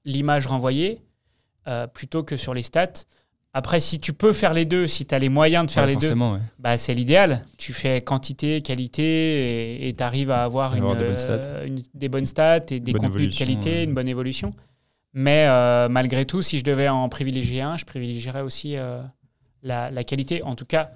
l'image 0.05 0.47
renvoyée 0.47 1.03
euh, 1.67 1.87
plutôt 1.87 2.23
que 2.23 2.37
sur 2.37 2.55
les 2.55 2.63
stats. 2.63 3.05
Après, 3.55 3.81
si 3.81 3.99
tu 3.99 4.13
peux 4.13 4.33
faire 4.33 4.53
les 4.55 4.65
deux, 4.65 4.87
si 4.87 5.05
tu 5.05 5.15
as 5.15 5.19
les 5.19 5.29
moyens 5.29 5.67
de 5.67 5.71
faire 5.71 5.85
Ouais, 5.85 5.91
les 5.95 5.97
deux, 5.97 6.13
ouais. 6.15 6.39
bah, 6.59 6.79
c'est 6.79 6.95
l'idéal. 6.95 7.45
Tu 7.57 7.73
fais 7.73 8.01
quantité, 8.03 8.61
qualité 8.63 9.89
et 9.89 9.93
tu 9.93 10.03
arrives 10.03 10.31
à 10.31 10.45
avoir, 10.45 10.75
une, 10.77 10.83
avoir 10.83 10.97
des 10.97 11.05
bonnes 11.07 11.15
euh, 11.15 11.17
stats. 11.17 11.65
une- 11.67 11.83
des 11.95 12.09
bonnes 12.09 12.27
stats 12.27 12.57
et 12.71 12.81
des 12.81 12.93
Bonne 12.93 13.03
contenus 13.03 13.33
de 13.35 13.39
qualité, 13.39 13.71
ouais. 13.71 13.85
une 13.85 13.95
bonne 13.95 14.09
évolution. 14.09 14.53
Mais 15.15 15.47
euh, 15.49 15.89
malgré 15.89 16.25
tout, 16.27 16.43
si 16.43 16.59
je 16.59 16.65
devais 16.65 16.89
en 16.89 17.09
privilégier 17.09 17.63
un, 17.63 17.77
je 17.77 17.85
privilégierais 17.85 18.43
aussi 18.43 18.77
euh, 18.77 19.01
la, 19.63 19.91
la 19.91 20.05
qualité, 20.05 20.43
en 20.45 20.55
tout 20.55 20.67
cas 20.67 20.91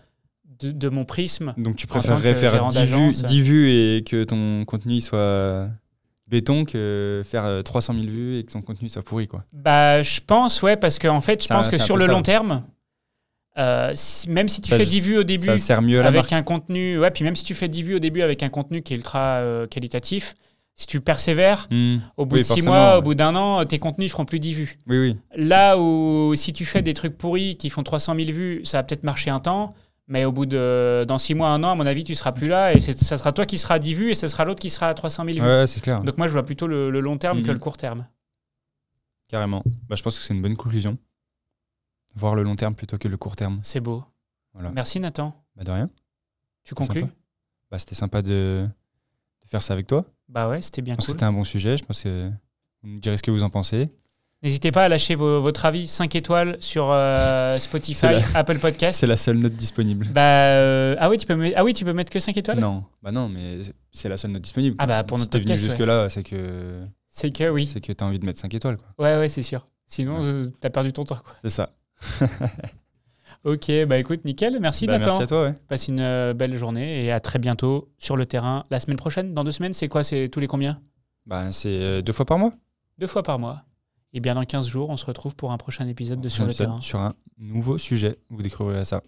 de, 0.62 0.72
de 0.72 0.88
mon 0.88 1.04
prisme. 1.04 1.54
Donc 1.58 1.76
tu 1.76 1.86
En 1.86 1.88
préférerais 1.88 2.34
faire 2.34 2.52
gérant 2.52 2.68
10 2.68 2.78
vues, 2.78 2.84
d'agence. 2.86 3.22
10 3.22 3.40
vues 3.42 3.70
et 3.70 4.04
que 4.04 4.24
ton 4.24 4.64
contenu 4.64 5.00
soit 5.00 5.68
béton 6.28 6.64
que 6.64 7.22
faire 7.24 7.44
euh, 7.44 7.62
300 7.62 7.94
000 7.94 8.06
vues 8.06 8.38
et 8.38 8.44
que 8.44 8.52
ton 8.52 8.62
contenu 8.62 8.88
soit 8.88 9.02
pourri, 9.02 9.28
quoi. 9.28 9.44
Bah, 9.52 10.02
je 10.02 10.20
pense, 10.26 10.62
ouais, 10.62 10.76
parce 10.76 10.98
qu'en 10.98 11.20
fait, 11.20 11.42
je 11.42 11.48
pense 11.48 11.68
que 11.68 11.78
sur 11.78 11.96
le 11.96 12.06
ça. 12.06 12.10
long 12.10 12.22
terme, 12.22 12.62
euh, 13.58 13.92
si- 13.94 14.30
même 14.30 14.48
si 14.48 14.62
tu 14.62 14.70
Ça, 14.70 14.78
fais 14.78 14.84
je- 14.84 14.90
10 14.90 15.00
vues 15.00 15.18
au 15.18 15.24
début 15.24 15.44
Ça 15.44 15.58
sert 15.58 15.82
mieux 15.82 15.98
à 15.98 16.02
la 16.02 16.08
avec 16.08 16.20
marque. 16.22 16.32
un 16.32 16.42
contenu, 16.42 16.98
ouais, 16.98 17.10
puis 17.10 17.22
même 17.24 17.36
si 17.36 17.44
tu 17.44 17.54
fais 17.54 17.68
10 17.68 17.82
vues 17.82 17.96
au 17.96 17.98
début 17.98 18.22
avec 18.22 18.42
un 18.42 18.48
contenu 18.48 18.80
qui 18.82 18.94
est 18.94 18.96
ultra 18.96 19.18
euh, 19.40 19.66
qualitatif, 19.66 20.34
si 20.74 20.86
tu 20.86 21.02
persévères, 21.02 21.68
Hmm. 21.70 21.98
au 22.16 22.24
bout 22.24 22.36
Oui, 22.36 22.40
de 22.40 22.44
6 22.44 22.48
forcément, 22.54 22.72
mois, 22.74 22.92
ouais. 22.92 22.98
au 22.98 23.02
bout 23.02 23.14
d'un 23.14 23.36
an, 23.36 23.62
tes 23.66 23.78
contenus 23.78 24.10
feront 24.10 24.24
plus 24.24 24.38
10 24.40 24.54
vues. 24.54 24.78
Oui, 24.86 24.98
oui. 24.98 25.16
Là 25.36 25.76
où 25.78 26.32
si 26.34 26.54
tu 26.54 26.64
fais 26.64 26.80
des 26.80 26.94
trucs 26.94 27.18
pourris 27.18 27.56
qui 27.58 27.68
font 27.68 27.82
300 27.82 28.14
000 28.16 28.30
vues, 28.32 28.62
ça 28.64 28.78
va 28.78 28.84
peut-être 28.84 29.04
marcher 29.04 29.28
un 29.28 29.38
temps, 29.40 29.74
mais 30.08 30.24
au 30.24 30.32
bout 30.32 30.46
de 30.46 31.04
dans 31.06 31.18
6 31.18 31.34
mois, 31.34 31.48
un 31.50 31.62
an, 31.64 31.70
à 31.70 31.74
mon 31.74 31.86
avis, 31.86 32.04
tu 32.04 32.14
seras 32.14 32.32
plus 32.32 32.48
là 32.48 32.72
et 32.74 32.80
ça 32.80 33.16
sera 33.16 33.32
toi 33.32 33.46
qui 33.46 33.58
sera 33.58 33.74
à 33.74 33.78
10 33.78 33.94
vues 33.94 34.10
et 34.10 34.14
ce 34.14 34.26
sera 34.28 34.44
l'autre 34.44 34.60
qui 34.60 34.70
sera 34.70 34.88
à 34.88 34.94
300 34.94 35.24
000 35.24 35.36
vues. 35.38 35.42
Ouais, 35.42 35.66
c'est 35.66 35.80
clair. 35.80 36.02
Donc 36.02 36.18
moi, 36.18 36.26
je 36.28 36.32
vois 36.32 36.44
plutôt 36.44 36.66
le, 36.66 36.90
le 36.90 37.00
long 37.00 37.18
terme 37.18 37.42
que 37.42 37.48
Mhm. 37.48 37.52
le 37.54 37.58
court 37.58 37.76
terme. 37.76 38.06
Carrément. 39.28 39.62
Bah, 39.88 39.96
je 39.96 40.02
pense 40.02 40.18
que 40.18 40.24
c'est 40.24 40.34
une 40.34 40.42
bonne 40.42 40.56
conclusion. 40.56 40.98
Voir 42.14 42.34
le 42.34 42.42
long 42.42 42.54
terme 42.56 42.74
plutôt 42.74 42.98
que 42.98 43.08
le 43.08 43.16
court 43.16 43.36
terme. 43.36 43.58
C'est 43.62 43.80
beau. 43.80 44.04
Voilà. 44.52 44.70
Merci 44.72 45.00
Nathan. 45.00 45.34
Bah, 45.56 45.64
de 45.64 45.70
rien. 45.70 45.90
Tu 46.64 46.74
conclus 46.74 47.00
sympa. 47.00 47.12
Bah, 47.70 47.78
c'était 47.78 47.94
sympa 47.94 48.20
de... 48.22 48.68
de 49.42 49.48
faire 49.48 49.62
ça 49.62 49.72
avec 49.72 49.86
toi. 49.86 50.04
Bah 50.28 50.48
ouais, 50.48 50.60
c'était 50.60 50.82
bien 50.82 50.94
Je 50.94 50.96
pense 50.98 51.06
cool. 51.06 51.12
c'était 51.14 51.24
un 51.24 51.32
bon 51.32 51.44
sujet. 51.44 51.76
Je 51.76 51.84
pense 51.84 52.02
que 52.02 52.30
vous 52.82 52.88
me 52.88 52.98
direz 53.00 53.16
ce 53.16 53.22
que 53.22 53.30
vous 53.30 53.42
en 53.42 53.50
pensez. 53.50 53.90
N'hésitez 54.42 54.72
pas 54.72 54.84
à 54.84 54.88
lâcher 54.88 55.14
vos- 55.14 55.40
votre 55.40 55.64
avis 55.66 55.86
5 55.86 56.14
étoiles 56.16 56.56
sur 56.60 56.90
euh, 56.90 57.58
Spotify, 57.60 58.06
Apple 58.34 58.58
Podcast. 58.58 58.98
C'est 58.98 59.06
la 59.06 59.16
seule 59.16 59.36
note 59.36 59.52
disponible. 59.52 60.06
Bah, 60.12 60.20
euh, 60.22 60.96
ah, 60.98 61.08
oui, 61.08 61.16
tu 61.18 61.26
peux 61.26 61.52
ah 61.54 61.62
oui, 61.62 61.72
tu 61.74 61.84
peux 61.84 61.92
mettre 61.92 62.10
que 62.10 62.18
5 62.18 62.36
étoiles? 62.36 62.58
Non, 62.58 62.84
bah 63.02 63.12
non, 63.12 63.28
mais 63.28 63.58
c'est 63.92 64.08
la 64.08 64.16
seule 64.16 64.32
note 64.32 64.42
disponible. 64.42 64.74
Ah 64.80 64.86
bah, 64.86 65.04
pour 65.04 65.18
si 65.18 65.24
notre 65.24 65.38
venu 65.38 65.44
podcast, 65.46 65.62
ouais. 65.62 65.68
jusque-là, 65.70 66.08
c'est 66.08 66.24
que 66.24 66.82
C'est 67.08 67.30
que 67.30 67.48
oui. 67.50 67.66
c'est 67.72 67.80
que 67.80 67.92
t'as 67.92 68.04
envie 68.04 68.18
de 68.18 68.26
mettre 68.26 68.40
5 68.40 68.52
étoiles, 68.54 68.78
quoi. 68.78 68.88
Ouais, 68.98 69.16
ouais, 69.18 69.28
c'est 69.28 69.42
sûr. 69.42 69.68
Sinon, 69.86 70.18
euh, 70.22 70.46
t'as 70.60 70.70
perdu 70.70 70.92
ton 70.92 71.04
temps. 71.04 71.18
C'est 71.42 71.50
ça. 71.50 71.70
Ok, 73.44 73.72
bah 73.88 73.98
écoute, 73.98 74.24
nickel. 74.24 74.58
Merci 74.60 74.86
Bah, 74.86 74.98
Nathan. 74.98 75.06
merci 75.10 75.22
à 75.24 75.26
toi, 75.26 75.42
ouais. 75.42 75.54
Passe 75.68 75.88
une 75.88 75.98
euh, 75.98 76.32
belle 76.32 76.54
journée 76.56 77.04
et 77.04 77.10
à 77.10 77.18
très 77.18 77.40
bientôt 77.40 77.90
sur 77.98 78.16
le 78.16 78.24
terrain. 78.24 78.62
La 78.70 78.78
semaine 78.78 78.96
prochaine, 78.96 79.34
dans 79.34 79.42
deux 79.42 79.50
semaines, 79.50 79.72
c'est 79.72 79.88
quoi? 79.88 80.04
C'est 80.04 80.28
tous 80.28 80.38
les 80.38 80.46
combien? 80.46 80.80
Bah, 81.26 81.50
c'est 81.50 82.02
deux 82.02 82.12
fois 82.12 82.24
par 82.24 82.38
mois. 82.38 82.52
Deux 82.98 83.08
fois 83.08 83.24
par 83.24 83.40
mois. 83.40 83.64
Et 84.12 84.20
bien 84.20 84.34
dans 84.34 84.44
15 84.44 84.68
jours, 84.68 84.90
on 84.90 84.96
se 84.96 85.06
retrouve 85.06 85.34
pour 85.36 85.52
un 85.52 85.58
prochain 85.58 85.86
épisode 85.88 86.20
de 86.20 86.28
Sur 86.28 86.46
le 86.46 86.54
terrain. 86.54 86.80
Sur 86.80 87.00
un 87.00 87.14
nouveau 87.38 87.78
sujet. 87.78 88.18
Vous 88.28 88.42
découvrirez 88.42 88.84
ça. 88.84 89.02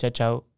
Ciao, 0.00 0.10
ciao. 0.10 0.53